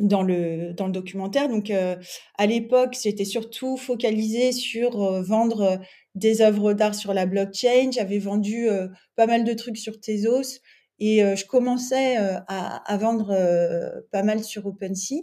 dans 0.00 0.22
le 0.22 0.72
dans 0.72 0.86
le 0.86 0.92
documentaire. 0.92 1.48
Donc 1.48 1.70
euh, 1.70 1.96
à 2.38 2.46
l'époque, 2.46 2.94
c'était 2.94 3.24
surtout 3.24 3.76
focalisé 3.76 4.52
sur 4.52 5.02
euh, 5.02 5.22
vendre 5.22 5.60
euh, 5.60 5.76
des 6.14 6.40
œuvres 6.40 6.72
d'art 6.72 6.94
sur 6.94 7.14
la 7.14 7.26
blockchain. 7.26 7.90
J'avais 7.92 8.18
vendu 8.18 8.68
euh, 8.68 8.88
pas 9.14 9.26
mal 9.26 9.44
de 9.44 9.52
trucs 9.52 9.76
sur 9.76 10.00
Tezos 10.00 10.60
et 10.98 11.20
je 11.34 11.46
commençais 11.46 12.18
à, 12.18 12.76
à 12.76 12.96
vendre 12.98 13.34
pas 14.12 14.22
mal 14.22 14.44
sur 14.44 14.66
OpenSea. 14.66 15.22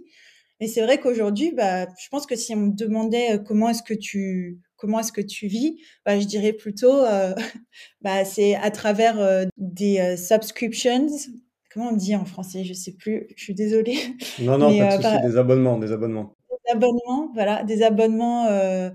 Mais 0.60 0.66
c'est 0.66 0.82
vrai 0.82 1.00
qu'aujourd'hui, 1.00 1.52
bah, 1.52 1.86
je 2.04 2.10
pense 2.10 2.26
que 2.26 2.36
si 2.36 2.56
on 2.56 2.58
me 2.58 2.76
demandait 2.76 3.40
comment 3.46 3.70
est-ce 3.70 3.84
que 3.84 3.94
tu 3.94 4.60
comment 4.76 5.02
est-ce 5.02 5.12
que 5.12 5.22
tu 5.22 5.46
vis, 5.46 5.80
bah, 6.04 6.20
je 6.20 6.26
dirais 6.26 6.54
plutôt 6.54 6.98
euh, 6.98 7.36
bah, 8.02 8.26
c'est 8.26 8.56
à 8.56 8.72
travers 8.72 9.46
des 9.58 10.18
subscriptions. 10.18 11.10
Comment 11.78 11.92
on 11.92 11.96
dit 11.96 12.16
en 12.16 12.26
français? 12.26 12.64
Je 12.64 12.74
sais 12.74 12.94
plus. 12.94 13.28
Je 13.36 13.44
suis 13.44 13.54
désolée. 13.54 13.98
Non 14.40 14.58
non, 14.58 14.72
Mais 14.72 14.80
pas 14.80 14.86
de 14.86 14.94
euh, 14.94 14.96
souci, 14.96 15.04
par- 15.04 15.22
des 15.22 15.38
abonnements, 15.38 15.78
des 15.78 15.92
abonnements. 15.92 16.36
des 16.50 16.72
abonnements, 16.72 17.32
voilà, 17.36 17.64
des 17.64 17.84
abonnements 17.84 18.48
euh, 18.48 18.90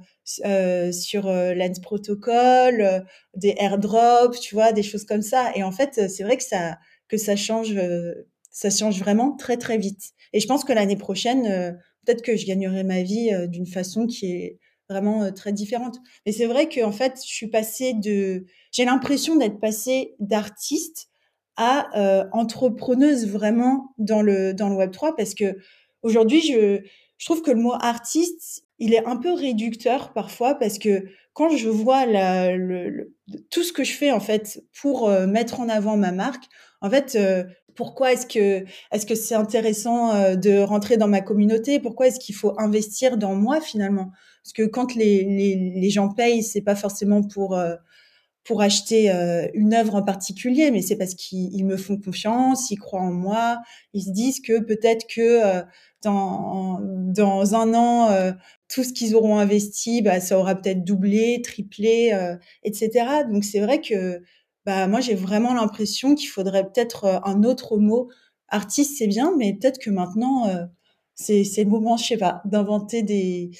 euh, 0.45 0.91
sur 0.91 1.29
euh, 1.29 1.55
Lens 1.55 1.79
Protocol, 1.79 3.05
des 3.37 3.55
airdrops, 3.59 4.41
tu 4.41 4.57
vois, 4.57 4.73
des 4.73 4.83
choses 4.83 5.05
comme 5.05 5.23
ça. 5.23 5.53
Et 5.55 5.63
en 5.63 5.71
fait, 5.71 6.09
c'est 6.11 6.25
vrai 6.25 6.37
que 6.37 6.43
ça 6.43 6.77
que 7.07 7.17
ça 7.17 7.37
change, 7.37 7.73
ça 8.51 8.69
change 8.69 8.99
vraiment 8.99 9.37
très 9.37 9.59
très 9.59 9.79
vite. 9.79 10.11
Et 10.33 10.41
je 10.41 10.49
pense 10.49 10.65
que 10.65 10.73
l'année 10.73 10.97
prochaine, 10.97 11.79
peut-être 12.05 12.23
que 12.23 12.37
je 12.37 12.47
gagnerai 12.47 12.83
ma 12.83 13.03
vie 13.03 13.31
d'une 13.47 13.67
façon 13.67 14.09
qui 14.09 14.33
est 14.33 14.59
vraiment 14.89 15.31
très 15.31 15.53
différente. 15.53 15.99
Mais 16.27 16.33
c'est 16.33 16.47
vrai 16.47 16.69
qu'en 16.69 16.91
fait, 16.93 17.21
je 17.25 17.33
suis 17.33 17.49
passée 17.49 17.95
de, 17.95 18.45
j'ai 18.73 18.85
l'impression 18.85 19.37
d'être 19.37 19.61
passée 19.61 20.17
d'artiste 20.19 21.12
à 21.57 21.89
euh, 21.99 22.25
entrepreneuse 22.33 23.27
vraiment 23.29 23.95
dans 23.99 24.23
le 24.23 24.55
dans 24.55 24.69
le 24.69 24.77
Web 24.77 24.91
3 24.93 25.15
parce 25.17 25.35
que 25.35 25.57
aujourd'hui 26.03 26.41
je 26.41 26.81
je 27.19 27.27
trouve 27.27 27.43
que 27.43 27.51
le 27.51 27.61
mot 27.61 27.75
artiste 27.81 28.65
il 28.79 28.95
est 28.95 29.05
un 29.07 29.17
peu 29.17 29.33
réducteur 29.33 30.13
parfois 30.13 30.55
parce 30.55 30.79
que 30.79 31.05
quand 31.35 31.57
je 31.57 31.69
vois 31.69 32.05
la, 32.05 32.57
le, 32.57 32.91
le- 32.91 33.15
tout 33.51 33.63
ce 33.63 33.73
que 33.73 33.85
je 33.85 33.93
fais 33.93 34.11
en 34.11 34.21
fait 34.21 34.63
pour 34.81 35.09
euh, 35.09 35.27
mettre 35.27 35.61
en 35.61 35.69
avant 35.69 35.97
ma 35.97 36.13
marque 36.13 36.45
en 36.81 36.91
fait 36.91 37.15
euh, 37.17 37.45
pourquoi 37.75 38.13
est-ce 38.13 38.27
que 38.27 38.65
est-ce 38.93 39.07
que 39.07 39.15
c'est 39.15 39.35
intéressant 39.35 40.15
euh, 40.15 40.35
de 40.37 40.59
rentrer 40.61 40.97
dans 40.99 41.09
ma 41.09 41.23
communauté? 41.23 41.81
Pourquoi 41.81 42.09
est-ce 42.09 42.21
qu'il 42.21 42.35
faut 42.35 42.53
investir 42.61 43.17
dans 43.17 43.35
moi 43.35 43.61
finalement? 43.63 44.11
Parce 44.43 44.53
que 44.53 44.65
quand 44.67 44.95
les 44.95 45.25
les, 45.25 45.73
les 45.81 45.91
gens 45.91 46.09
payent 46.11 46.43
c'est 46.43 46.61
pas 46.63 46.77
forcément 46.77 47.23
pour 47.23 47.57
euh, 47.57 47.75
pour 48.45 48.61
acheter 48.63 49.11
euh, 49.11 49.47
une 49.55 49.75
œuvre 49.75 49.95
en 49.95 50.03
particulier, 50.03 50.71
mais 50.71 50.83
c'est 50.83 50.97
parce 50.97 51.15
qu'ils 51.15 51.55
ils 51.55 51.65
me 51.65 51.77
font 51.77 51.97
confiance, 51.97 52.71
ils 52.71 52.77
croient 52.77 53.01
en 53.01 53.13
moi, 53.13 53.59
ils 53.93 54.03
se 54.03 54.11
disent 54.11 54.41
que 54.41 54.61
peut-être 54.61 55.07
que 55.07 55.21
euh, 55.21 55.63
dans, 56.03 56.81
dans 56.83 57.55
un 57.55 57.75
an, 57.75 58.11
euh, 58.11 58.33
tout 58.69 58.85
ce 58.85 58.93
qu'ils 58.93 59.15
auront 59.15 59.39
investi, 59.39 60.03
bah, 60.03 60.21
ça 60.21 60.39
aura 60.39 60.55
peut-être 60.55 60.85
doublé, 60.85 61.41
triplé, 61.43 62.13
euh, 62.13 62.37
etc. 62.65 63.25
Donc 63.31 63.45
c'est 63.45 63.61
vrai 63.61 63.81
que 63.81 64.23
bah, 64.67 64.87
moi 64.89 65.01
j'ai 65.01 65.15
vraiment 65.15 65.55
l'impression 65.55 66.15
qu'il 66.15 66.29
faudrait 66.29 66.65
peut-être 66.65 67.05
euh, 67.05 67.19
un 67.25 67.45
autre 67.45 67.77
mot. 67.79 68.09
Artiste 68.49 68.97
c'est 68.99 69.07
bien, 69.07 69.35
mais 69.37 69.55
peut-être 69.55 69.79
que 69.79 69.91
maintenant 69.91 70.49
euh, 70.49 70.65
c'est 71.15 71.45
le 71.59 71.71
moment, 71.71 71.97
je 71.97 72.05
sais 72.07 72.17
pas, 72.17 72.43
d'inventer 72.45 73.03
des 73.03 73.51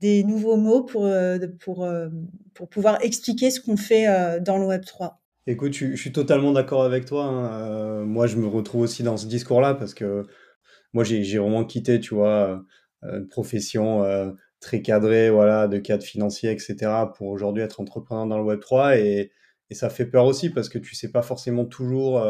des 0.00 0.22
nouveaux 0.24 0.56
mots 0.56 0.82
pour 0.82 1.06
euh, 1.06 1.38
euh, 1.38 2.08
pour 2.54 2.68
pouvoir 2.68 3.02
expliquer 3.02 3.50
ce 3.50 3.60
qu'on 3.60 3.76
fait 3.76 4.08
euh, 4.08 4.40
dans 4.40 4.58
le 4.58 4.66
Web 4.66 4.84
3. 4.84 5.20
Écoute, 5.46 5.72
je, 5.72 5.96
suis 5.96 6.12
totalement 6.12 6.52
d'accord 6.52 6.84
avec 6.84 7.06
toi. 7.06 7.24
hein. 7.24 8.04
Moi, 8.04 8.26
je 8.26 8.36
me 8.36 8.46
retrouve 8.46 8.82
aussi 8.82 9.02
dans 9.02 9.16
ce 9.16 9.26
discours-là 9.26 9.74
parce 9.74 9.94
que 9.94 10.26
moi, 10.92 11.04
j'ai 11.04 11.38
vraiment 11.38 11.64
quitté, 11.64 12.00
tu 12.00 12.14
vois, 12.14 12.62
une 13.02 13.28
profession 13.28 14.04
très 14.60 14.82
cadrée, 14.82 15.30
voilà, 15.30 15.66
de 15.66 15.78
cadre 15.78 16.02
financier, 16.02 16.50
etc., 16.50 16.76
pour 17.16 17.28
aujourd'hui 17.28 17.62
être 17.62 17.80
entrepreneur 17.80 18.26
dans 18.26 18.38
le 18.38 18.44
Web3 18.44 18.98
et, 18.98 19.32
et 19.70 19.74
ça 19.74 19.88
fait 19.88 20.04
peur 20.04 20.26
aussi 20.26 20.50
parce 20.50 20.68
que 20.68 20.78
tu 20.78 20.94
sais 20.94 21.10
pas 21.10 21.22
forcément 21.22 21.64
toujours, 21.64 22.22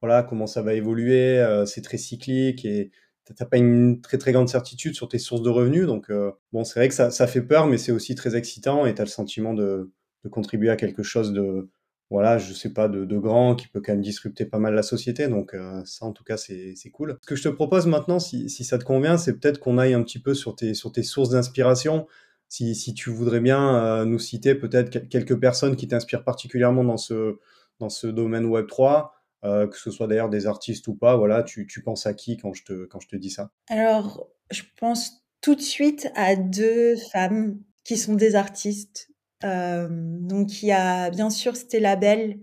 voilà, 0.00 0.22
comment 0.22 0.46
ça 0.46 0.62
va 0.62 0.74
évoluer. 0.74 1.44
c'est 1.66 1.82
très 1.82 1.98
cyclique 1.98 2.64
et 2.64 2.92
t'as 3.36 3.44
pas 3.46 3.56
une 3.58 4.00
très 4.00 4.18
très 4.18 4.32
grande 4.32 4.48
certitude 4.48 4.94
sur 4.94 5.08
tes 5.08 5.18
sources 5.18 5.42
de 5.42 5.50
revenus. 5.50 5.86
Donc, 5.86 6.10
euh, 6.10 6.32
bon, 6.52 6.64
c'est 6.64 6.78
vrai 6.80 6.88
que 6.88 6.94
ça, 6.94 7.10
ça 7.10 7.26
fait 7.26 7.42
peur, 7.42 7.66
mais 7.66 7.78
c'est 7.78 7.92
aussi 7.92 8.14
très 8.14 8.36
excitant 8.36 8.86
et 8.86 8.94
t'as 8.94 9.04
le 9.04 9.08
sentiment 9.08 9.54
de, 9.54 9.90
de 10.24 10.28
contribuer 10.28 10.70
à 10.70 10.76
quelque 10.76 11.02
chose 11.02 11.32
de 11.32 11.68
voilà, 12.10 12.38
je 12.38 12.52
sais 12.52 12.72
pas, 12.72 12.88
de, 12.88 13.04
de 13.04 13.18
grand 13.18 13.54
qui 13.54 13.68
peut 13.68 13.80
quand 13.80 13.92
même 13.92 14.00
disrupter 14.00 14.44
pas 14.44 14.58
mal 14.58 14.74
la 14.74 14.82
société. 14.82 15.28
Donc 15.28 15.54
euh, 15.54 15.80
ça, 15.84 16.06
en 16.06 16.12
tout 16.12 16.24
cas, 16.24 16.36
c'est 16.36 16.74
cool. 16.92 17.16
Ce 17.22 17.26
que 17.28 17.36
je 17.36 17.44
te 17.44 17.48
propose 17.48 17.86
maintenant, 17.86 18.18
si, 18.18 18.50
si 18.50 18.64
ça 18.64 18.78
te 18.78 18.84
convient, 18.84 19.16
c'est 19.16 19.38
peut-être 19.38 19.60
qu'on 19.60 19.78
aille 19.78 19.94
un 19.94 20.02
petit 20.02 20.18
peu 20.18 20.34
sur 20.34 20.56
tes, 20.56 20.74
sur 20.74 20.90
tes 20.90 21.04
sources 21.04 21.30
d'inspiration. 21.30 22.06
Si, 22.48 22.74
si 22.74 22.94
tu 22.94 23.10
voudrais 23.10 23.38
bien 23.40 23.76
euh, 23.76 24.04
nous 24.04 24.18
citer 24.18 24.56
peut-être 24.56 24.90
quel- 24.90 25.08
quelques 25.08 25.38
personnes 25.38 25.76
qui 25.76 25.86
t'inspirent 25.86 26.24
particulièrement 26.24 26.82
dans 26.82 26.96
ce, 26.96 27.38
dans 27.78 27.88
ce 27.90 28.08
domaine 28.08 28.44
Web3, 28.46 29.12
euh, 29.44 29.66
que 29.66 29.76
ce 29.76 29.90
soit 29.90 30.06
d'ailleurs 30.06 30.28
des 30.28 30.46
artistes 30.46 30.88
ou 30.88 30.94
pas, 30.94 31.16
voilà, 31.16 31.42
tu, 31.42 31.66
tu 31.66 31.82
penses 31.82 32.06
à 32.06 32.14
qui 32.14 32.36
quand 32.36 32.52
je 32.52 32.64
te, 32.64 32.86
quand 32.86 33.00
je 33.00 33.08
te 33.08 33.16
dis 33.16 33.30
ça? 33.30 33.50
Alors, 33.68 34.28
je 34.50 34.62
pense 34.78 35.24
tout 35.40 35.54
de 35.54 35.60
suite 35.60 36.10
à 36.14 36.36
deux 36.36 36.96
femmes 37.12 37.58
qui 37.84 37.96
sont 37.96 38.14
des 38.14 38.34
artistes. 38.34 39.08
Euh, 39.44 39.88
donc, 39.90 40.62
il 40.62 40.66
y 40.66 40.72
a 40.72 41.10
bien 41.10 41.30
sûr 41.30 41.56
Stella 41.56 41.96
Bell. 41.96 42.38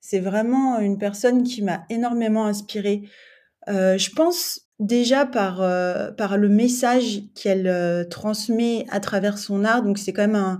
C'est 0.00 0.20
vraiment 0.20 0.78
une 0.78 0.98
personne 0.98 1.44
qui 1.44 1.62
m'a 1.62 1.84
énormément 1.88 2.46
inspirée. 2.46 3.02
Euh, 3.68 3.96
je 3.96 4.10
pense 4.10 4.62
déjà 4.80 5.24
par, 5.24 5.58
par 6.16 6.36
le 6.36 6.48
message 6.48 7.22
qu'elle 7.34 8.06
transmet 8.10 8.84
à 8.90 9.00
travers 9.00 9.38
son 9.38 9.64
art. 9.64 9.82
Donc, 9.82 9.98
c'est 9.98 10.12
quand 10.12 10.26
même 10.26 10.34
un, 10.34 10.58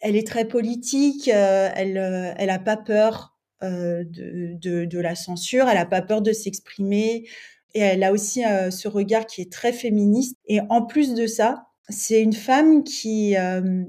elle 0.00 0.16
est 0.16 0.26
très 0.26 0.44
politique, 0.44 1.28
elle, 1.28 1.98
euh, 1.98 2.32
elle 2.36 2.62
pas 2.64 2.76
peur 2.76 3.35
euh, 3.62 4.04
de, 4.04 4.84
de, 4.84 4.98
la 4.98 5.14
censure, 5.14 5.68
elle 5.68 5.78
a 5.78 5.86
pas 5.86 6.02
peur 6.02 6.22
de 6.22 6.32
s'exprimer, 6.32 7.26
et 7.74 7.80
elle 7.80 8.02
a 8.02 8.12
aussi 8.12 8.44
euh, 8.44 8.70
ce 8.70 8.88
regard 8.88 9.26
qui 9.26 9.40
est 9.40 9.52
très 9.52 9.72
féministe. 9.72 10.36
Et 10.46 10.60
en 10.68 10.82
plus 10.82 11.14
de 11.14 11.26
ça, 11.26 11.66
c'est 11.88 12.22
une 12.22 12.32
femme 12.32 12.84
qui 12.84 13.36
euh, 13.36 13.84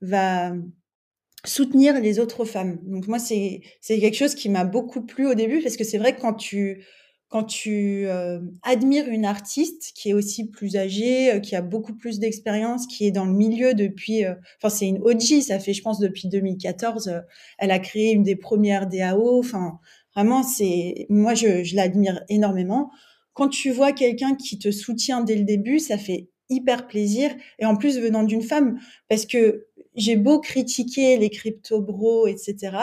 va 0.00 0.52
soutenir 1.44 2.00
les 2.00 2.18
autres 2.18 2.44
femmes. 2.44 2.78
Donc 2.84 3.06
moi, 3.06 3.18
c'est 3.18 3.62
quelque 3.82 4.16
chose 4.16 4.34
qui 4.34 4.48
m'a 4.48 4.64
beaucoup 4.64 5.02
plu 5.02 5.26
au 5.26 5.34
début 5.34 5.62
parce 5.62 5.76
que 5.76 5.84
c'est 5.84 5.98
vrai 5.98 6.14
que 6.14 6.20
quand 6.20 6.34
tu 6.34 6.84
quand 7.28 7.44
tu 7.44 8.06
euh, 8.06 8.40
admires 8.62 9.08
une 9.08 9.26
artiste 9.26 9.92
qui 9.94 10.10
est 10.10 10.14
aussi 10.14 10.48
plus 10.48 10.76
âgée, 10.76 11.34
euh, 11.34 11.40
qui 11.40 11.54
a 11.56 11.62
beaucoup 11.62 11.94
plus 11.94 12.18
d'expérience, 12.18 12.86
qui 12.86 13.06
est 13.06 13.10
dans 13.10 13.26
le 13.26 13.34
milieu 13.34 13.74
depuis, 13.74 14.24
euh, 14.24 14.34
enfin 14.56 14.74
c'est 14.74 14.88
une 14.88 14.98
OG, 15.02 15.42
ça 15.42 15.58
fait 15.58 15.74
je 15.74 15.82
pense 15.82 15.98
depuis 15.98 16.28
2014, 16.28 17.22
elle 17.58 17.70
a 17.70 17.78
créé 17.78 18.12
une 18.12 18.22
des 18.22 18.36
premières 18.36 18.86
DAO, 18.86 19.38
enfin 19.38 19.78
vraiment 20.14 20.42
c'est, 20.42 21.06
moi 21.10 21.34
je, 21.34 21.74
l'admire 21.76 22.24
énormément. 22.30 22.90
Quand 23.34 23.48
tu 23.48 23.70
vois 23.70 23.92
quelqu'un 23.92 24.34
qui 24.34 24.58
te 24.58 24.70
soutient 24.70 25.20
dès 25.22 25.36
le 25.36 25.44
début, 25.44 25.78
ça 25.78 25.98
fait 25.98 26.30
hyper 26.48 26.86
plaisir 26.88 27.30
et 27.58 27.66
en 27.66 27.76
plus 27.76 27.98
venant 27.98 28.22
d'une 28.22 28.42
femme, 28.42 28.78
parce 29.08 29.26
que 29.26 29.66
j'ai 29.94 30.16
beau 30.16 30.40
critiquer 30.40 31.18
les 31.18 31.28
crypto 31.28 31.82
bros, 31.82 32.26
etc. 32.26 32.76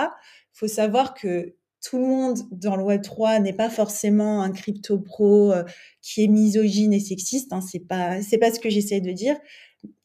Faut 0.54 0.68
savoir 0.68 1.16
que 1.16 1.56
tout 1.86 1.98
le 1.98 2.06
monde 2.06 2.40
dans 2.52 2.76
le 2.76 2.84
Web 2.84 3.04
3 3.04 3.40
n'est 3.40 3.54
pas 3.54 3.70
forcément 3.70 4.42
un 4.42 4.52
crypto 4.52 4.98
pro 4.98 5.52
euh, 5.52 5.64
qui 6.02 6.24
est 6.24 6.28
misogyne 6.28 6.94
et 6.94 7.00
sexiste. 7.00 7.54
Hein, 7.54 7.62
c'est 7.62 7.80
pas 7.88 8.22
c'est 8.24 8.40
pas 8.40 8.52
ce 8.52 8.60
que 8.60 8.70
j'essaie 8.70 9.02
de 9.02 9.12
dire. 9.12 9.36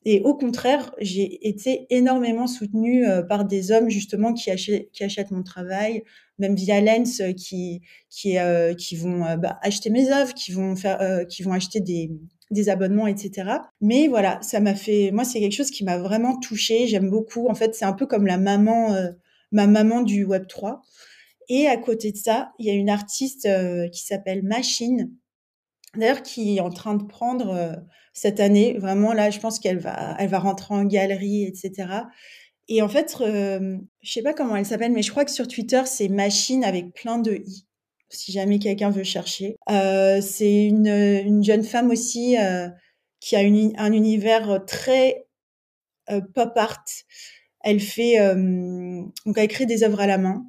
Et 0.04 0.20
au 0.20 0.34
contraire, 0.34 0.94
j'ai 1.00 1.48
été 1.48 1.86
énormément 1.88 2.46
soutenue 2.46 3.06
euh, 3.08 3.22
par 3.22 3.46
des 3.46 3.70
hommes 3.70 3.88
justement 3.88 4.34
qui 4.34 4.50
achètent, 4.50 5.30
mon 5.30 5.42
travail, 5.42 6.02
même 6.38 6.54
via 6.54 6.82
Lens, 6.82 7.20
euh, 7.20 7.32
qui 7.32 7.80
vont 8.96 9.36
bah, 9.38 9.58
acheter 9.62 9.88
mes 9.88 10.10
œuvres, 10.10 10.34
qui 10.34 10.52
vont 10.52 11.52
acheter 11.52 11.80
des 11.80 12.10
des 12.50 12.68
abonnements, 12.68 13.06
etc. 13.06 13.48
Mais 13.80 14.08
voilà, 14.08 14.40
ça 14.42 14.58
m'a 14.58 14.74
fait, 14.74 15.12
moi, 15.12 15.22
c'est 15.22 15.38
quelque 15.38 15.54
chose 15.54 15.70
qui 15.70 15.84
m'a 15.84 15.98
vraiment 15.98 16.36
touchée. 16.40 16.88
J'aime 16.88 17.08
beaucoup. 17.08 17.46
En 17.48 17.54
fait, 17.54 17.76
c'est 17.76 17.84
un 17.84 17.92
peu 17.92 18.06
comme 18.06 18.26
la 18.26 18.38
maman, 18.38 18.92
ma 19.52 19.68
maman 19.68 20.02
du 20.02 20.24
Web 20.24 20.48
3. 20.48 20.82
Et 21.50 21.66
à 21.66 21.76
côté 21.76 22.12
de 22.12 22.16
ça, 22.16 22.52
il 22.60 22.66
y 22.66 22.70
a 22.70 22.74
une 22.74 22.88
artiste 22.88 23.44
euh, 23.44 23.88
qui 23.88 24.06
s'appelle 24.06 24.44
Machine, 24.44 25.10
d'ailleurs 25.96 26.22
qui 26.22 26.56
est 26.56 26.60
en 26.60 26.70
train 26.70 26.94
de 26.94 27.02
prendre 27.02 27.50
euh, 27.50 27.74
cette 28.12 28.38
année, 28.38 28.78
vraiment 28.78 29.12
là, 29.12 29.30
je 29.30 29.40
pense 29.40 29.58
qu'elle 29.58 29.80
va, 29.80 30.14
elle 30.20 30.28
va 30.28 30.38
rentrer 30.38 30.74
en 30.74 30.84
galerie, 30.84 31.44
etc. 31.44 31.88
Et 32.68 32.82
en 32.82 32.88
fait, 32.88 33.16
euh, 33.20 33.76
je 34.00 34.12
sais 34.12 34.22
pas 34.22 34.32
comment 34.32 34.54
elle 34.54 34.64
s'appelle, 34.64 34.92
mais 34.92 35.02
je 35.02 35.10
crois 35.10 35.24
que 35.24 35.32
sur 35.32 35.48
Twitter, 35.48 35.82
c'est 35.86 36.08
Machine 36.08 36.62
avec 36.62 36.94
plein 36.94 37.18
de 37.18 37.42
i. 37.44 37.66
Si 38.10 38.30
jamais 38.30 38.60
quelqu'un 38.60 38.90
veut 38.90 39.02
chercher, 39.02 39.56
euh, 39.70 40.20
c'est 40.20 40.66
une, 40.66 40.86
une, 40.86 41.42
jeune 41.42 41.64
femme 41.64 41.90
aussi 41.90 42.36
qui 43.20 43.36
a 43.36 43.40
un 43.40 43.92
univers 43.92 44.64
très 44.66 45.26
pop 46.34 46.52
art. 46.56 46.84
Elle 47.62 47.80
fait, 47.80 48.18
donc 49.26 49.36
elle 49.36 49.48
crée 49.48 49.66
des 49.66 49.84
œuvres 49.84 50.00
à 50.00 50.08
la 50.08 50.18
main 50.18 50.44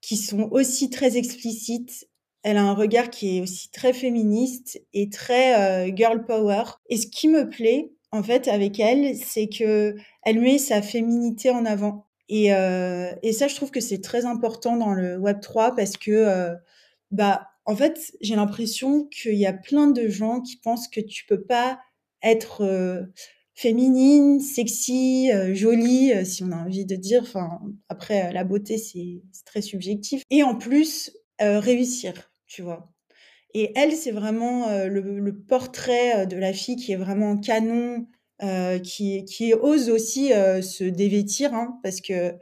qui 0.00 0.16
sont 0.16 0.48
aussi 0.50 0.90
très 0.90 1.16
explicites. 1.16 2.08
Elle 2.42 2.56
a 2.56 2.62
un 2.62 2.74
regard 2.74 3.10
qui 3.10 3.38
est 3.38 3.40
aussi 3.40 3.70
très 3.70 3.92
féministe 3.92 4.80
et 4.92 5.08
très 5.10 5.88
euh, 5.88 5.92
girl 5.94 6.24
power. 6.24 6.62
Et 6.88 6.96
ce 6.96 7.06
qui 7.06 7.28
me 7.28 7.48
plaît, 7.48 7.92
en 8.12 8.22
fait, 8.22 8.48
avec 8.48 8.78
elle, 8.80 9.16
c'est 9.16 9.48
que 9.48 9.96
elle 10.22 10.40
met 10.40 10.58
sa 10.58 10.82
féminité 10.82 11.50
en 11.50 11.64
avant. 11.64 12.06
Et, 12.28 12.54
euh, 12.54 13.10
ça, 13.32 13.48
je 13.48 13.56
trouve 13.56 13.70
que 13.70 13.80
c'est 13.80 14.00
très 14.00 14.24
important 14.24 14.76
dans 14.76 14.92
le 14.92 15.18
Web 15.18 15.40
3 15.40 15.74
parce 15.74 15.96
que, 15.96 16.10
euh, 16.10 16.54
bah, 17.10 17.48
en 17.64 17.76
fait, 17.76 18.12
j'ai 18.20 18.36
l'impression 18.36 19.04
qu'il 19.04 19.36
y 19.36 19.46
a 19.46 19.52
plein 19.52 19.88
de 19.88 20.08
gens 20.08 20.40
qui 20.40 20.56
pensent 20.56 20.88
que 20.88 21.00
tu 21.00 21.26
peux 21.26 21.42
pas 21.42 21.80
être 22.22 23.08
féminine, 23.58 24.38
sexy, 24.38 25.32
euh, 25.32 25.52
jolie, 25.52 26.12
euh, 26.12 26.24
si 26.24 26.44
on 26.44 26.52
a 26.52 26.56
envie 26.56 26.86
de 26.86 26.94
dire. 26.94 27.22
Enfin, 27.22 27.60
après, 27.88 28.28
euh, 28.28 28.32
la 28.32 28.44
beauté, 28.44 28.78
c'est 28.78 29.20
très 29.44 29.62
subjectif. 29.62 30.22
Et 30.30 30.44
en 30.44 30.54
plus, 30.54 31.12
réussir, 31.40 32.32
tu 32.46 32.62
vois. 32.62 32.92
Et 33.54 33.72
elle, 33.76 33.92
c'est 33.92 34.10
vraiment 34.10 34.66
le, 34.86 35.30
portrait 35.48 36.26
de 36.26 36.36
la 36.36 36.52
fille 36.52 36.74
qui 36.74 36.90
est 36.90 36.96
vraiment 36.96 37.38
canon, 37.38 38.08
qui, 38.82 39.24
qui 39.24 39.54
ose 39.54 39.88
aussi 39.88 40.30
se 40.30 40.82
dévêtir, 40.82 41.54
hein, 41.54 41.78
parce 41.84 42.00
que 42.00 42.34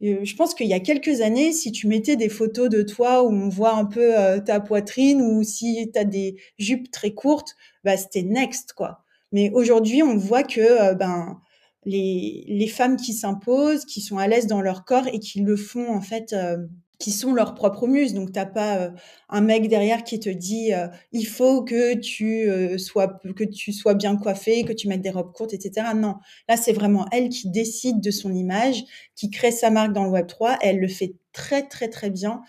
je 0.00 0.36
pense 0.36 0.54
qu'il 0.54 0.68
y 0.68 0.72
a 0.72 0.78
quelques 0.78 1.20
années, 1.20 1.52
si 1.52 1.72
tu 1.72 1.88
mettais 1.88 2.14
des 2.14 2.28
photos 2.28 2.68
de 2.68 2.82
toi 2.82 3.24
où 3.24 3.32
on 3.32 3.48
voit 3.48 3.74
un 3.74 3.86
peu 3.86 4.12
ta 4.46 4.60
poitrine 4.60 5.20
ou 5.20 5.42
si 5.42 5.90
tu 5.92 5.98
as 5.98 6.04
des 6.04 6.36
jupes 6.56 6.92
très 6.92 7.10
courtes, 7.10 7.56
bah, 7.82 7.96
c'était 7.96 8.22
next, 8.22 8.72
quoi. 8.72 9.03
Mais 9.34 9.50
aujourd'hui, 9.52 10.04
on 10.04 10.16
voit 10.16 10.44
que 10.44 10.60
euh, 10.60 10.94
ben 10.94 11.40
les, 11.84 12.68
femmes 12.68 12.96
qui 12.96 13.12
s'imposent, 13.12 13.84
qui 13.84 14.00
sont 14.00 14.16
à 14.16 14.28
l'aise 14.28 14.46
dans 14.46 14.62
leur 14.62 14.84
corps 14.84 15.08
et 15.08 15.18
qui 15.18 15.40
le 15.40 15.56
font 15.56 15.92
en 15.92 16.00
fait, 16.00 16.32
euh, 16.32 16.56
qui 17.00 17.10
sont 17.10 17.32
leurs 17.32 17.54
propres 17.54 17.88
muses. 17.88 18.14
Donc 18.14 18.30
t'as 18.30 18.46
pas 18.46 18.76
euh, 18.76 18.90
un 19.28 19.40
mec 19.40 19.68
derrière 19.68 20.04
qui 20.04 20.20
te 20.20 20.30
dit 20.30 20.70
il 21.10 21.26
faut 21.26 21.64
que 21.64 21.94
tu 21.94 22.78
sois 22.78 23.18
que 23.34 23.42
tu 23.42 23.72
sois 23.72 23.94
bien 23.94 24.16
coiffée, 24.16 24.62
que 24.62 24.72
tu 24.72 24.86
mettes 24.86 25.02
des 25.02 25.10
robes 25.10 25.32
courtes, 25.32 25.52
etc. 25.52 25.88
Non, 25.96 26.14
là 26.48 26.56
c'est 26.56 26.72
vraiment 26.72 27.06
elle 27.10 27.28
qui 27.28 27.50
décide 27.50 28.00
de 28.00 28.12
son 28.12 28.32
image, 28.32 28.84
qui 29.16 29.30
crée 29.30 29.50
sa 29.50 29.70
marque 29.70 29.92
dans 29.92 30.04
le 30.04 30.10
Web 30.10 30.28
3. 30.28 30.58
Elle 30.62 30.78
le 30.78 30.88
fait 30.88 31.16
très 31.32 31.66
très 31.66 31.88
très 31.88 32.10
bien. 32.10 32.42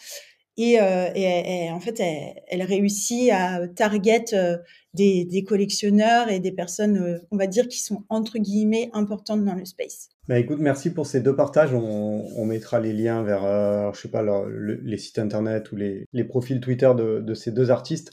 Et, 0.58 0.74
et, 0.76 1.70
en 1.72 1.80
fait, 1.80 2.00
elle, 2.00 2.64
réussit 2.64 3.30
à 3.32 3.68
target 3.68 4.34
des, 4.96 5.44
collectionneurs 5.44 6.30
et 6.30 6.40
des 6.40 6.52
personnes, 6.52 6.98
euh, 6.98 7.18
on 7.32 7.38
va 7.38 7.48
dire, 7.48 7.68
qui 7.68 7.80
sont 7.80 8.04
entre 8.10 8.38
guillemets 8.38 8.90
importantes 8.94 9.44
dans 9.44 9.56
le 9.56 9.66
space. 9.66 10.10
Bah 10.28 10.40
écoute, 10.40 10.60
merci 10.60 10.92
pour 10.92 11.06
ces 11.06 11.22
deux 11.22 11.36
partages. 11.36 11.74
On, 11.74 12.46
mettra 12.46 12.80
les 12.80 12.94
liens 12.94 13.24
vers, 13.24 13.44
euh, 13.44 13.92
je 13.94 14.02
sais 14.02 14.10
pas, 14.10 14.24
les 14.24 14.98
sites 14.98 15.20
internet 15.20 15.72
ou 15.72 15.76
les, 15.76 16.24
profils 16.28 16.60
Twitter 16.60 16.92
de, 16.96 17.34
ces 17.34 17.52
deux 17.52 17.70
artistes. 17.72 18.12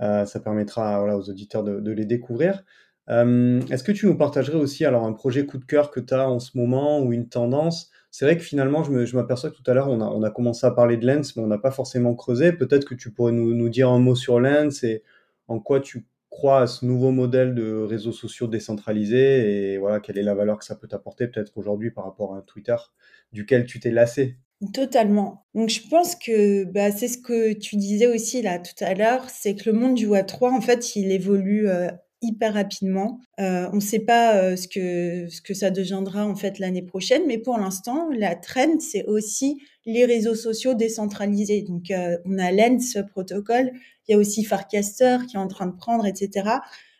Euh, 0.00 0.24
ça 0.24 0.40
permettra 0.40 1.04
aux 1.16 1.28
auditeurs 1.28 1.64
de, 1.64 1.90
les 1.90 2.04
découvrir. 2.04 2.64
Est-ce 3.08 3.82
que 3.82 3.90
tu 3.90 4.06
nous 4.06 4.16
partagerais 4.16 4.58
aussi 4.58 4.84
alors 4.84 5.04
un 5.04 5.12
projet 5.12 5.44
coup 5.44 5.58
de 5.58 5.64
cœur 5.64 5.90
que 5.90 5.98
tu 5.98 6.14
as 6.14 6.30
en 6.30 6.38
ce 6.38 6.56
moment 6.56 7.00
ou 7.00 7.12
une 7.12 7.28
tendance 7.28 7.90
C'est 8.10 8.24
vrai 8.24 8.36
que 8.36 8.42
finalement, 8.42 8.82
je 8.82 9.16
m'aperçois 9.16 9.50
que 9.50 9.56
tout 9.56 9.70
à 9.70 9.74
l'heure, 9.74 9.88
on 9.88 10.00
a, 10.00 10.04
on 10.04 10.22
a, 10.22 10.30
commencé 10.30 10.66
à 10.66 10.72
parler 10.72 10.96
de 10.96 11.06
Lens, 11.06 11.36
mais 11.36 11.42
on 11.42 11.46
n'a 11.46 11.58
pas 11.58 11.70
forcément 11.70 12.14
creusé. 12.14 12.52
Peut-être 12.52 12.84
que 12.84 12.94
tu 12.94 13.12
pourrais 13.12 13.32
nous, 13.32 13.54
nous, 13.54 13.68
dire 13.68 13.88
un 13.88 14.00
mot 14.00 14.16
sur 14.16 14.40
Lens 14.40 14.82
et 14.82 15.04
en 15.46 15.60
quoi 15.60 15.80
tu 15.80 16.06
crois 16.28 16.62
à 16.62 16.66
ce 16.66 16.86
nouveau 16.86 17.10
modèle 17.10 17.54
de 17.54 17.82
réseaux 17.82 18.12
sociaux 18.12 18.46
décentralisés 18.46 19.72
et 19.72 19.78
voilà 19.78 20.00
quelle 20.00 20.16
est 20.16 20.22
la 20.22 20.34
valeur 20.34 20.58
que 20.58 20.64
ça 20.64 20.76
peut 20.76 20.86
t'apporter 20.86 21.26
peut-être 21.26 21.52
aujourd'hui 21.58 21.90
par 21.90 22.04
rapport 22.04 22.34
à 22.34 22.38
un 22.38 22.42
Twitter 22.42 22.76
duquel 23.32 23.66
tu 23.66 23.80
t'es 23.80 23.90
lassé 23.90 24.36
Totalement. 24.72 25.46
Donc 25.54 25.70
je 25.70 25.80
pense 25.88 26.14
que 26.14 26.64
bah, 26.64 26.92
c'est 26.92 27.08
ce 27.08 27.18
que 27.18 27.52
tu 27.54 27.76
disais 27.76 28.06
aussi 28.06 28.42
là 28.42 28.58
tout 28.58 28.84
à 28.84 28.94
l'heure, 28.94 29.28
c'est 29.28 29.54
que 29.54 29.70
le 29.70 29.76
monde 29.76 29.94
du 29.94 30.06
Web 30.06 30.26
3 30.26 30.52
en 30.52 30.60
fait 30.60 30.94
il 30.94 31.10
évolue 31.10 31.68
euh, 31.68 31.88
hyper 32.22 32.54
rapidement. 32.54 33.20
Euh, 33.38 33.68
on 33.72 33.76
ne 33.76 33.80
sait 33.80 34.00
pas 34.00 34.36
euh, 34.36 34.56
ce 34.56 34.68
que 34.68 35.28
ce 35.30 35.40
que 35.40 35.54
ça 35.54 35.70
deviendra 35.70 36.26
en 36.26 36.36
fait 36.36 36.58
l'année 36.58 36.82
prochaine, 36.82 37.22
mais 37.26 37.38
pour 37.38 37.56
l'instant 37.58 38.08
la 38.10 38.34
trend 38.34 38.78
c'est 38.80 39.04
aussi 39.06 39.60
les 39.86 40.04
réseaux 40.04 40.34
sociaux 40.34 40.74
décentralisés. 40.74 41.62
Donc 41.62 41.92
on 42.24 42.38
a 42.38 42.52
Lens 42.52 42.98
protocole 43.10 43.72
il 44.10 44.14
y 44.14 44.16
a 44.16 44.18
aussi 44.18 44.42
Farcaster 44.42 45.18
qui 45.28 45.36
est 45.36 45.38
en 45.38 45.46
train 45.46 45.68
de 45.68 45.76
prendre, 45.76 46.04
etc. 46.04 46.50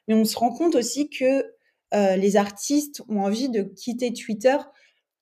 Mais 0.06 0.14
on 0.14 0.24
se 0.24 0.36
rend 0.36 0.52
compte 0.52 0.76
aussi 0.76 1.10
que 1.10 1.44
euh, 1.92 2.14
les 2.14 2.36
artistes 2.36 3.02
ont 3.08 3.22
envie 3.22 3.48
de 3.48 3.62
quitter 3.62 4.12
Twitter, 4.12 4.56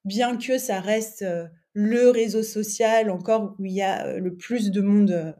bien 0.04 0.36
que 0.36 0.58
ça 0.58 0.80
reste 0.80 1.22
euh, 1.22 1.46
le 1.72 2.10
réseau 2.10 2.42
social 2.42 3.10
encore 3.10 3.54
où 3.58 3.64
il 3.64 3.72
y 3.72 3.80
a 3.80 4.06
euh, 4.06 4.18
le 4.18 4.36
plus 4.36 4.70
de 4.70 4.82
monde 4.82 5.34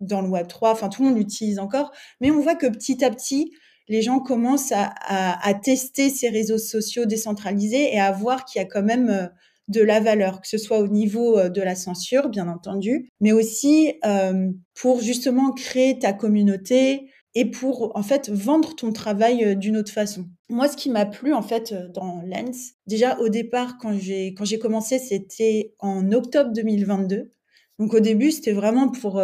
dans 0.00 0.20
le 0.20 0.28
Web 0.28 0.46
3. 0.46 0.70
Enfin, 0.70 0.88
tout 0.88 1.02
le 1.02 1.08
monde 1.08 1.18
l'utilise 1.18 1.58
encore. 1.58 1.90
Mais 2.20 2.30
on 2.30 2.40
voit 2.40 2.54
que 2.54 2.68
petit 2.68 3.04
à 3.04 3.10
petit, 3.10 3.52
les 3.88 4.02
gens 4.02 4.20
commencent 4.20 4.72
à, 4.72 5.54
tester 5.62 6.10
ces 6.10 6.28
réseaux 6.28 6.58
sociaux 6.58 7.06
décentralisés 7.06 7.94
et 7.94 8.00
à 8.00 8.12
voir 8.12 8.44
qu'il 8.44 8.60
y 8.60 8.64
a 8.64 8.68
quand 8.68 8.82
même 8.82 9.30
de 9.68 9.82
la 9.82 10.00
valeur, 10.00 10.40
que 10.40 10.48
ce 10.48 10.58
soit 10.58 10.78
au 10.78 10.88
niveau 10.88 11.38
euh, 11.38 11.48
de 11.48 11.60
la 11.60 11.74
censure, 11.74 12.28
bien 12.28 12.48
entendu, 12.48 13.08
mais 13.20 13.32
aussi 13.32 13.92
euh, 14.04 14.50
pour 14.74 15.00
justement 15.00 15.52
créer 15.52 15.98
ta 15.98 16.12
communauté 16.12 17.10
et 17.34 17.44
pour 17.44 17.94
en 17.94 18.02
fait 18.02 18.30
vendre 18.30 18.74
ton 18.74 18.92
travail 18.92 19.44
euh, 19.44 19.54
d'une 19.54 19.76
autre 19.76 19.92
façon. 19.92 20.26
Moi, 20.48 20.68
ce 20.68 20.76
qui 20.76 20.88
m'a 20.88 21.04
plu 21.04 21.34
en 21.34 21.42
fait 21.42 21.74
dans 21.92 22.22
Lens, 22.22 22.72
déjà 22.86 23.18
au 23.18 23.28
départ 23.28 23.76
quand 23.78 23.92
j'ai 23.92 24.32
quand 24.34 24.46
j'ai 24.46 24.58
commencé, 24.58 24.98
c'était 24.98 25.74
en 25.78 26.10
octobre 26.12 26.52
2022. 26.54 27.30
Donc 27.78 27.92
au 27.92 28.00
début, 28.00 28.32
c'était 28.32 28.52
vraiment 28.52 28.88
pour 28.88 29.22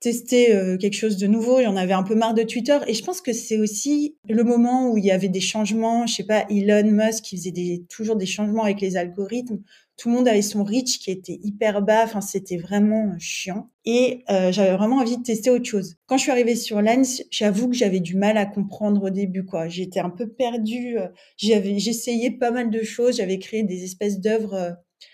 tester 0.00 0.54
euh, 0.54 0.78
quelque 0.78 0.96
chose 0.96 1.18
de 1.18 1.26
nouveau. 1.26 1.60
Il 1.60 1.64
y 1.64 1.66
en 1.66 1.76
avait 1.76 1.92
un 1.92 2.02
peu 2.02 2.14
marre 2.14 2.34
de 2.34 2.42
Twitter. 2.42 2.78
Et 2.86 2.94
je 2.94 3.04
pense 3.04 3.20
que 3.20 3.34
c'est 3.34 3.58
aussi 3.58 4.16
le 4.28 4.42
moment 4.42 4.90
où 4.90 4.96
il 4.96 5.04
y 5.04 5.10
avait 5.10 5.28
des 5.28 5.40
changements. 5.40 6.06
Je 6.06 6.14
sais 6.14 6.24
pas, 6.24 6.46
Elon 6.48 6.90
Musk 6.90 7.24
qui 7.24 7.36
faisait 7.36 7.50
des, 7.50 7.84
toujours 7.90 8.16
des 8.16 8.26
changements 8.26 8.64
avec 8.64 8.80
les 8.80 8.96
algorithmes. 8.96 9.60
Tout 9.98 10.08
le 10.08 10.14
monde 10.14 10.28
avait 10.28 10.40
son 10.40 10.64
reach 10.64 10.98
qui 10.98 11.10
était 11.10 11.38
hyper 11.42 11.82
bas. 11.82 12.04
Enfin, 12.04 12.22
c'était 12.22 12.56
vraiment 12.56 13.14
chiant. 13.18 13.70
Et 13.84 14.24
euh, 14.30 14.50
j'avais 14.50 14.74
vraiment 14.74 14.96
envie 14.96 15.18
de 15.18 15.22
tester 15.22 15.50
autre 15.50 15.66
chose. 15.66 15.96
Quand 16.06 16.16
je 16.16 16.22
suis 16.22 16.32
arrivée 16.32 16.56
sur 16.56 16.80
Lens, 16.80 17.22
j'avoue 17.30 17.68
que 17.68 17.76
j'avais 17.76 18.00
du 18.00 18.16
mal 18.16 18.38
à 18.38 18.46
comprendre 18.46 19.04
au 19.04 19.10
début. 19.10 19.44
quoi. 19.44 19.68
J'étais 19.68 20.00
un 20.00 20.08
peu 20.08 20.26
perdue. 20.26 20.96
J'avais, 21.36 21.78
j'essayais 21.78 22.30
pas 22.30 22.50
mal 22.50 22.70
de 22.70 22.82
choses. 22.82 23.18
J'avais 23.18 23.38
créé 23.38 23.64
des 23.64 23.84
espèces 23.84 24.18
d'œuvres 24.18 24.54
euh, 24.54 24.70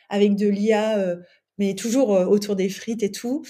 avec 0.08 0.36
de 0.36 0.46
l'IA, 0.46 1.16
mais 1.58 1.74
toujours 1.74 2.10
autour 2.10 2.54
des 2.54 2.68
frites 2.68 3.02
et 3.02 3.10
tout 3.10 3.42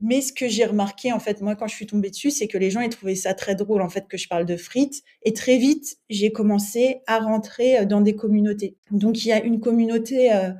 Mais 0.00 0.20
ce 0.20 0.32
que 0.32 0.48
j'ai 0.48 0.64
remarqué, 0.64 1.12
en 1.12 1.18
fait, 1.18 1.40
moi, 1.40 1.56
quand 1.56 1.66
je 1.66 1.74
suis 1.74 1.86
tombée 1.86 2.10
dessus, 2.10 2.30
c'est 2.30 2.48
que 2.48 2.58
les 2.58 2.70
gens, 2.70 2.80
ils 2.80 2.88
trouvaient 2.88 3.14
ça 3.14 3.34
très 3.34 3.54
drôle, 3.54 3.82
en 3.82 3.88
fait, 3.88 4.06
que 4.08 4.16
je 4.16 4.28
parle 4.28 4.46
de 4.46 4.56
frites. 4.56 5.02
Et 5.24 5.32
très 5.32 5.58
vite, 5.58 5.96
j'ai 6.08 6.32
commencé 6.32 7.00
à 7.06 7.18
rentrer 7.18 7.78
euh, 7.78 7.84
dans 7.84 8.00
des 8.00 8.14
communautés. 8.14 8.76
Donc, 8.90 9.24
il 9.24 9.28
y 9.28 9.32
a 9.32 9.42
une 9.42 9.60
communauté 9.60 10.32
euh, 10.32 10.50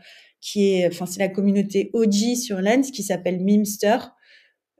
qui 0.41 0.73
est, 0.73 0.89
enfin, 0.89 1.07
c'est 1.07 1.21
la 1.21 1.29
communauté 1.29 1.91
OG 1.93 2.37
sur 2.37 2.61
Lens 2.61 2.91
qui 2.91 3.03
s'appelle 3.03 3.41
Mimster. 3.41 4.13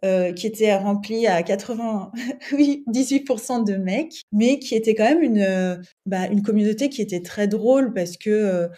Euh, 0.05 0.33
qui 0.33 0.47
était 0.47 0.77
remplie 0.77 1.27
à 1.27 1.43
80, 1.43 2.13
oui, 2.53 2.85
18% 2.87 3.67
de 3.67 3.75
mecs, 3.75 4.23
mais 4.31 4.61
qui 4.61 4.77
était 4.77 4.95
quand 4.95 5.03
même 5.03 5.23
une, 5.23 5.41
euh, 5.41 5.77
bah, 6.07 6.29
une 6.29 6.43
communauté 6.43 6.89
qui 6.89 7.03
était 7.03 7.21
très 7.21 7.49
drôle 7.49 7.93
parce 7.93 8.17
que 8.17 8.31
euh, 8.31 8.69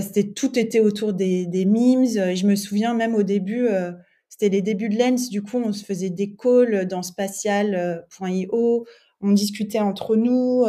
c'était 0.00 0.30
tout 0.30 0.56
était 0.56 0.78
autour 0.78 1.14
des, 1.14 1.46
des 1.46 1.64
memes. 1.64 2.06
Je 2.06 2.46
me 2.46 2.54
souviens 2.54 2.94
même 2.94 3.16
au 3.16 3.24
début, 3.24 3.66
c'était 4.38 4.54
les 4.54 4.62
débuts 4.62 4.88
de 4.88 4.96
Lens, 4.96 5.30
du 5.30 5.42
coup, 5.42 5.58
on 5.58 5.72
se 5.72 5.84
faisait 5.84 6.10
des 6.10 6.34
calls 6.34 6.86
dans 6.86 7.02
spatial.io, 7.02 8.86
on 9.20 9.32
discutait 9.32 9.80
entre 9.80 10.14
nous. 10.14 10.64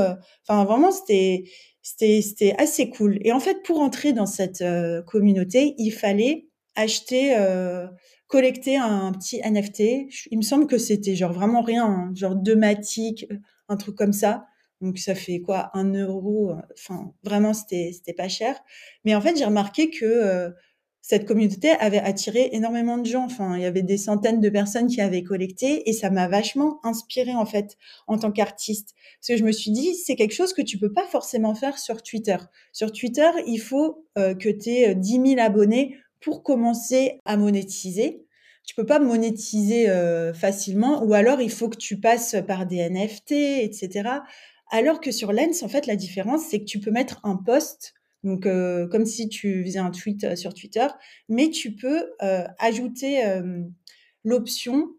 Enfin, 0.47 0.65
vraiment, 0.65 0.91
c'était 0.91 1.43
c'était 1.81 2.55
assez 2.57 2.89
cool. 2.89 3.19
Et 3.21 3.31
en 3.31 3.39
fait, 3.39 3.61
pour 3.63 3.79
entrer 3.79 4.11
dans 4.11 4.25
cette 4.25 4.63
communauté, 5.05 5.75
il 5.77 5.91
fallait 5.91 6.47
acheter 6.75 7.35
collecter 8.29 8.77
un 8.77 9.11
petit 9.11 9.41
NFT. 9.43 10.07
Il 10.31 10.37
me 10.37 10.43
semble 10.43 10.67
que 10.67 10.77
c'était 10.77 11.15
genre 11.15 11.33
vraiment 11.33 11.61
rien, 11.61 11.85
hein, 11.85 12.11
genre 12.15 12.35
deux 12.35 12.55
matiques, 12.55 13.27
un 13.67 13.75
truc 13.75 13.95
comme 13.95 14.13
ça. 14.13 14.45
Donc 14.81 14.97
ça 14.97 15.15
fait 15.15 15.41
quoi, 15.41 15.71
un 15.73 15.93
euro. 15.93 16.53
Enfin, 16.73 17.11
vraiment, 17.23 17.53
c'était 17.53 18.13
pas 18.15 18.29
cher. 18.29 18.57
Mais 19.03 19.15
en 19.15 19.21
fait, 19.21 19.35
j'ai 19.35 19.45
remarqué 19.45 19.89
que 19.89 20.05
euh, 20.05 20.51
cette 21.01 21.25
communauté 21.25 21.71
avait 21.71 21.99
attiré 21.99 22.49
énormément 22.51 22.97
de 22.97 23.05
gens. 23.05 23.25
Enfin, 23.25 23.55
il 23.55 23.63
y 23.63 23.65
avait 23.65 23.81
des 23.81 23.97
centaines 23.97 24.41
de 24.41 24.49
personnes 24.49 24.87
qui 24.87 25.01
avaient 25.01 25.23
collecté 25.23 25.89
et 25.89 25.93
ça 25.93 26.09
m'a 26.09 26.27
vachement 26.27 26.79
inspiré 26.83 27.33
en 27.33 27.45
fait 27.45 27.77
en 28.07 28.17
tant 28.17 28.31
qu'artiste. 28.31 28.93
Parce 29.19 29.29
que 29.29 29.37
je 29.37 29.43
me 29.43 29.51
suis 29.51 29.71
dit, 29.71 29.95
c'est 29.95 30.15
quelque 30.15 30.35
chose 30.35 30.53
que 30.53 30.61
tu 30.61 30.77
peux 30.77 30.93
pas 30.93 31.05
forcément 31.07 31.55
faire 31.55 31.79
sur 31.79 32.03
Twitter. 32.03 32.37
Sur 32.73 32.91
Twitter, 32.91 33.29
il 33.47 33.59
faut 33.59 34.05
euh, 34.17 34.35
que 34.35 34.49
tu 34.49 34.69
aies 34.69 34.95
10 34.95 35.35
000 35.35 35.39
abonnés 35.39 35.97
pour 36.21 36.43
commencer 36.43 37.21
à 37.25 37.37
monétiser. 37.37 38.25
Tu 38.65 38.75
peux 38.75 38.85
pas 38.85 38.99
monétiser 38.99 39.89
euh, 39.89 40.33
facilement, 40.33 41.03
ou 41.03 41.13
alors 41.13 41.41
il 41.41 41.49
faut 41.49 41.69
que 41.69 41.77
tu 41.77 41.99
passes 41.99 42.35
par 42.45 42.67
des 42.67 42.87
NFT, 42.87 43.31
etc. 43.31 44.09
Alors 44.69 44.99
que 44.99 45.11
sur 45.11 45.33
Lens, 45.33 45.63
en 45.63 45.69
fait, 45.69 45.87
la 45.87 45.95
différence, 45.95 46.43
c'est 46.43 46.59
que 46.59 46.65
tu 46.65 46.79
peux 46.79 46.91
mettre 46.91 47.19
un 47.23 47.35
post, 47.35 47.95
donc 48.23 48.45
euh, 48.45 48.87
comme 48.87 49.05
si 49.05 49.29
tu 49.29 49.63
faisais 49.63 49.79
un 49.79 49.91
tweet 49.91 50.23
euh, 50.23 50.35
sur 50.35 50.53
Twitter, 50.53 50.87
mais 51.27 51.49
tu 51.49 51.75
peux 51.75 52.11
ajouter 52.57 53.23
l'option 54.23 54.89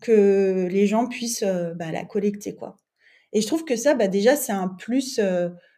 que 0.00 0.68
les 0.70 0.86
gens 0.86 1.08
puissent 1.08 1.44
bah, 1.76 1.90
la 1.90 2.04
collecter, 2.04 2.54
quoi. 2.54 2.76
Et 3.32 3.40
je 3.40 3.46
trouve 3.46 3.64
que 3.64 3.76
ça, 3.76 3.94
bah, 3.94 4.08
déjà, 4.08 4.36
c'est 4.36 4.52
un 4.52 4.68
plus 4.68 5.20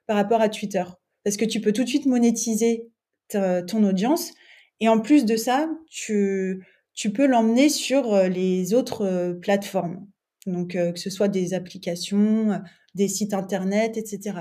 par 0.06 0.16
rapport 0.16 0.40
à 0.40 0.48
Twitter, 0.48 0.84
parce 1.24 1.36
que 1.36 1.44
tu 1.44 1.60
peux 1.60 1.72
tout 1.72 1.84
de 1.84 1.88
suite 1.88 2.06
monétiser 2.06 2.88
ton 3.28 3.84
audience, 3.84 4.32
et 4.80 4.88
en 4.88 5.00
plus 5.00 5.24
de 5.24 5.36
ça, 5.36 5.68
tu, 5.90 6.64
tu 6.98 7.12
peux 7.12 7.26
l'emmener 7.26 7.68
sur 7.68 8.12
euh, 8.12 8.28
les 8.28 8.74
autres 8.74 9.02
euh, 9.02 9.32
plateformes. 9.32 10.06
Donc, 10.46 10.74
euh, 10.74 10.90
que 10.92 10.98
ce 10.98 11.10
soit 11.10 11.28
des 11.28 11.54
applications, 11.54 12.60
des 12.96 13.06
sites 13.06 13.34
internet, 13.34 13.96
etc. 13.96 14.40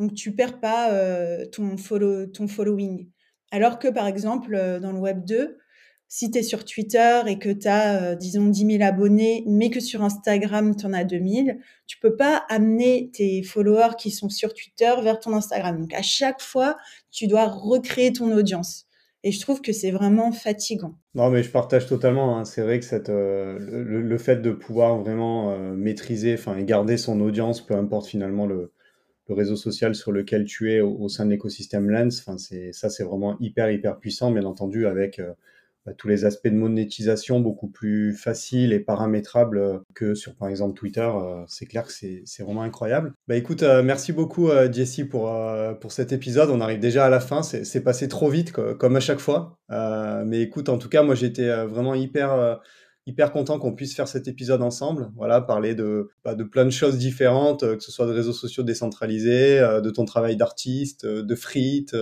Donc, 0.00 0.14
tu 0.14 0.34
perds 0.34 0.58
pas 0.58 0.90
ton, 1.52 1.76
follow, 1.76 2.26
ton 2.26 2.48
following. 2.48 3.06
Alors 3.52 3.78
que, 3.78 3.88
par 3.88 4.06
exemple, 4.06 4.78
dans 4.80 4.92
le 4.92 4.98
Web 4.98 5.24
2, 5.24 5.58
si 6.12 6.28
tu 6.28 6.38
es 6.38 6.42
sur 6.42 6.64
Twitter 6.64 7.20
et 7.28 7.38
que 7.38 7.50
tu 7.50 7.68
as, 7.68 8.16
disons, 8.16 8.48
10 8.48 8.78
000 8.78 8.82
abonnés, 8.82 9.44
mais 9.46 9.70
que 9.70 9.78
sur 9.78 10.02
Instagram, 10.02 10.74
tu 10.74 10.84
en 10.84 10.92
as 10.92 11.04
2000, 11.04 11.58
tu 11.86 11.98
peux 11.98 12.16
pas 12.16 12.44
amener 12.48 13.10
tes 13.12 13.44
followers 13.44 13.94
qui 13.96 14.10
sont 14.10 14.28
sur 14.28 14.52
Twitter 14.52 14.92
vers 15.04 15.20
ton 15.20 15.32
Instagram. 15.34 15.78
Donc, 15.78 15.94
à 15.94 16.02
chaque 16.02 16.40
fois, 16.40 16.76
tu 17.12 17.28
dois 17.28 17.46
recréer 17.46 18.12
ton 18.12 18.32
audience. 18.36 18.86
Et 19.22 19.30
je 19.30 19.40
trouve 19.40 19.60
que 19.60 19.72
c'est 19.72 19.92
vraiment 19.92 20.32
fatigant. 20.32 20.94
Non, 21.14 21.30
mais 21.30 21.44
je 21.44 21.50
partage 21.50 21.86
totalement. 21.86 22.38
Hein. 22.38 22.44
C'est 22.44 22.62
vrai 22.62 22.80
que 22.80 22.86
cette, 22.86 23.10
euh, 23.10 23.58
le, 23.60 24.18
fait 24.18 24.42
de 24.42 24.50
pouvoir 24.50 24.98
vraiment 24.98 25.52
euh, 25.52 25.74
maîtriser 25.74 26.34
enfin, 26.34 26.56
et 26.56 26.64
garder 26.64 26.96
son 26.96 27.20
audience, 27.20 27.64
peu 27.64 27.74
importe 27.74 28.06
finalement 28.06 28.46
le, 28.46 28.72
le 29.30 29.36
réseau 29.36 29.56
social 29.56 29.94
sur 29.94 30.12
lequel 30.12 30.44
tu 30.44 30.72
es 30.72 30.80
au, 30.80 31.08
sein 31.08 31.24
de 31.24 31.30
l'écosystème 31.30 31.88
Lens, 31.88 32.20
enfin, 32.20 32.36
ça, 32.72 32.90
c'est 32.90 33.04
vraiment 33.04 33.36
hyper, 33.38 33.70
hyper 33.70 33.98
puissant, 33.98 34.32
bien 34.32 34.44
entendu, 34.44 34.86
avec 34.86 35.20
euh, 35.20 35.32
bah, 35.86 35.92
tous 35.96 36.08
les 36.08 36.24
aspects 36.24 36.48
de 36.48 36.56
monétisation 36.56 37.38
beaucoup 37.38 37.68
plus 37.68 38.12
faciles 38.12 38.72
et 38.72 38.80
paramétrables 38.80 39.82
que 39.94 40.14
sur 40.14 40.34
par 40.34 40.48
exemple 40.48 40.74
Twitter. 40.74 41.08
Euh, 41.08 41.44
c'est 41.46 41.66
clair 41.66 41.86
que 41.86 41.92
c'est 41.92 42.42
vraiment 42.42 42.62
incroyable. 42.62 43.14
Bah 43.28 43.36
écoute, 43.36 43.62
euh, 43.62 43.82
merci 43.84 44.12
beaucoup 44.12 44.50
Jessie 44.72 45.04
pour, 45.04 45.32
pour 45.80 45.92
cet 45.92 46.12
épisode. 46.12 46.50
On 46.50 46.60
arrive 46.60 46.80
déjà 46.80 47.06
à 47.06 47.08
la 47.08 47.20
fin. 47.20 47.42
C'est 47.42 47.84
passé 47.84 48.08
trop 48.08 48.28
vite 48.28 48.52
comme 48.52 48.96
à 48.96 49.00
chaque 49.00 49.20
fois. 49.20 49.58
mais 50.26 50.40
écoute, 50.42 50.68
en 50.68 50.78
tout 50.78 50.88
cas, 50.88 51.04
moi 51.04 51.14
j'étais 51.14 51.48
vraiment 51.66 51.94
hyper 51.94 52.60
hyper 53.10 53.32
content 53.32 53.58
qu'on 53.58 53.74
puisse 53.74 53.96
faire 53.96 54.06
cet 54.06 54.28
épisode 54.28 54.62
ensemble. 54.62 55.10
Voilà, 55.16 55.40
parler 55.40 55.74
de, 55.74 56.10
bah, 56.24 56.36
de 56.36 56.44
plein 56.44 56.64
de 56.64 56.70
choses 56.70 56.96
différentes, 56.96 57.64
euh, 57.64 57.76
que 57.76 57.82
ce 57.82 57.90
soit 57.90 58.06
de 58.06 58.12
réseaux 58.12 58.32
sociaux 58.32 58.62
décentralisés, 58.62 59.58
euh, 59.58 59.80
de 59.80 59.90
ton 59.90 60.04
travail 60.04 60.36
d'artiste, 60.36 61.04
euh, 61.04 61.22
de 61.22 61.34
frites, 61.34 61.94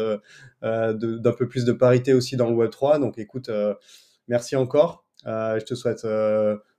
d'un 0.63 1.33
peu 1.33 1.49
plus 1.49 1.65
de 1.65 1.73
parité 1.73 2.13
aussi 2.13 2.37
dans 2.37 2.51
le 2.51 2.55
Web 2.55 2.71
3. 2.71 2.99
Donc 2.99 3.19
écoute, 3.19 3.51
merci 4.29 4.55
encore. 4.57 5.05
je 5.25 5.65
te 5.65 5.75
souhaite 5.75 6.03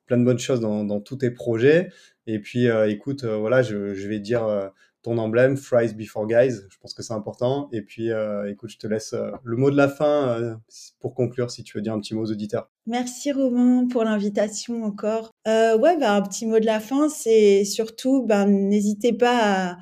plein 0.05 0.17
de 0.17 0.23
bonnes 0.23 0.39
choses 0.39 0.59
dans, 0.59 0.83
dans, 0.83 0.99
tous 0.99 1.17
tes 1.17 1.31
projets. 1.31 1.89
Et 2.27 2.39
puis 2.39 2.67
écoute, 2.87 3.23
voilà, 3.23 3.61
je 3.61 4.07
vais 4.07 4.19
dire 4.19 4.71
ton 5.01 5.17
emblème, 5.17 5.55
Fries 5.55 5.93
Before 5.93 6.27
Guys. 6.27 6.55
Je 6.69 6.77
pense 6.81 6.93
que 6.93 7.03
c'est 7.03 7.13
important. 7.13 7.69
Et 7.71 7.81
puis, 7.81 8.11
euh, 8.11 8.49
écoute, 8.51 8.69
je 8.69 8.77
te 8.77 8.87
laisse 8.87 9.13
euh, 9.13 9.31
le 9.43 9.55
mot 9.55 9.71
de 9.71 9.77
la 9.77 9.87
fin 9.87 10.29
euh, 10.29 10.55
pour 10.99 11.13
conclure, 11.13 11.51
si 11.51 11.63
tu 11.63 11.77
veux 11.77 11.81
dire 11.81 11.93
un 11.93 11.99
petit 11.99 12.13
mot 12.13 12.23
aux 12.23 12.31
auditeurs. 12.31 12.69
Merci 12.85 13.31
Romain 13.31 13.87
pour 13.87 14.03
l'invitation 14.03 14.83
encore. 14.83 15.31
ouais, 15.47 15.97
bah, 15.97 16.15
un 16.15 16.21
petit 16.21 16.45
mot 16.45 16.59
de 16.59 16.65
la 16.65 16.79
fin, 16.79 17.07
c'est 17.09 17.63
surtout, 17.63 18.25
ben, 18.25 18.45
n'hésitez 18.45 19.13
pas 19.13 19.77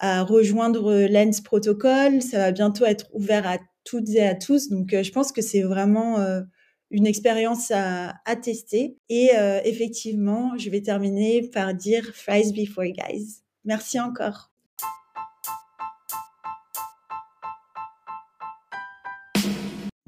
à, 0.00 0.22
rejoindre 0.24 1.06
Lens 1.06 1.40
Protocol. 1.40 2.20
Ça 2.22 2.38
va 2.38 2.52
bientôt 2.52 2.84
être 2.84 3.06
ouvert 3.12 3.46
à 3.46 3.58
toutes 3.84 4.10
et 4.10 4.26
à 4.26 4.34
tous. 4.34 4.68
Donc, 4.68 4.88
je 4.90 5.12
pense 5.12 5.32
que 5.32 5.42
c'est 5.42 5.62
vraiment 5.62 6.18
une 6.90 7.06
expérience 7.06 7.70
à, 7.70 8.14
tester. 8.42 8.98
Et 9.08 9.30
effectivement, 9.64 10.56
je 10.58 10.70
vais 10.70 10.82
terminer 10.82 11.48
par 11.52 11.72
dire 11.72 12.04
Fries 12.14 12.52
Before 12.52 12.84
Guys. 12.84 13.42
Merci 13.64 14.00
encore. 14.00 14.50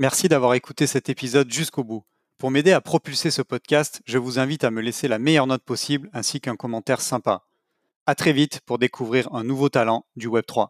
Merci 0.00 0.28
d'avoir 0.28 0.54
écouté 0.54 0.87
cet 0.87 1.08
épisode 1.08 1.50
jusqu'au 1.50 1.82
bout. 1.82 2.04
Pour 2.38 2.52
m'aider 2.52 2.70
à 2.70 2.80
propulser 2.80 3.32
ce 3.32 3.42
podcast, 3.42 4.00
je 4.04 4.16
vous 4.16 4.38
invite 4.38 4.62
à 4.62 4.70
me 4.70 4.80
laisser 4.80 5.08
la 5.08 5.18
meilleure 5.18 5.48
note 5.48 5.64
possible 5.64 6.08
ainsi 6.12 6.40
qu'un 6.40 6.54
commentaire 6.54 7.00
sympa. 7.00 7.48
À 8.06 8.14
très 8.14 8.32
vite 8.32 8.61
pour 8.64 8.78
découvrir 8.78 9.28
un 9.34 9.42
nouveau 9.42 9.68
talent 9.68 10.06
du 10.14 10.28
Web3. 10.28 10.68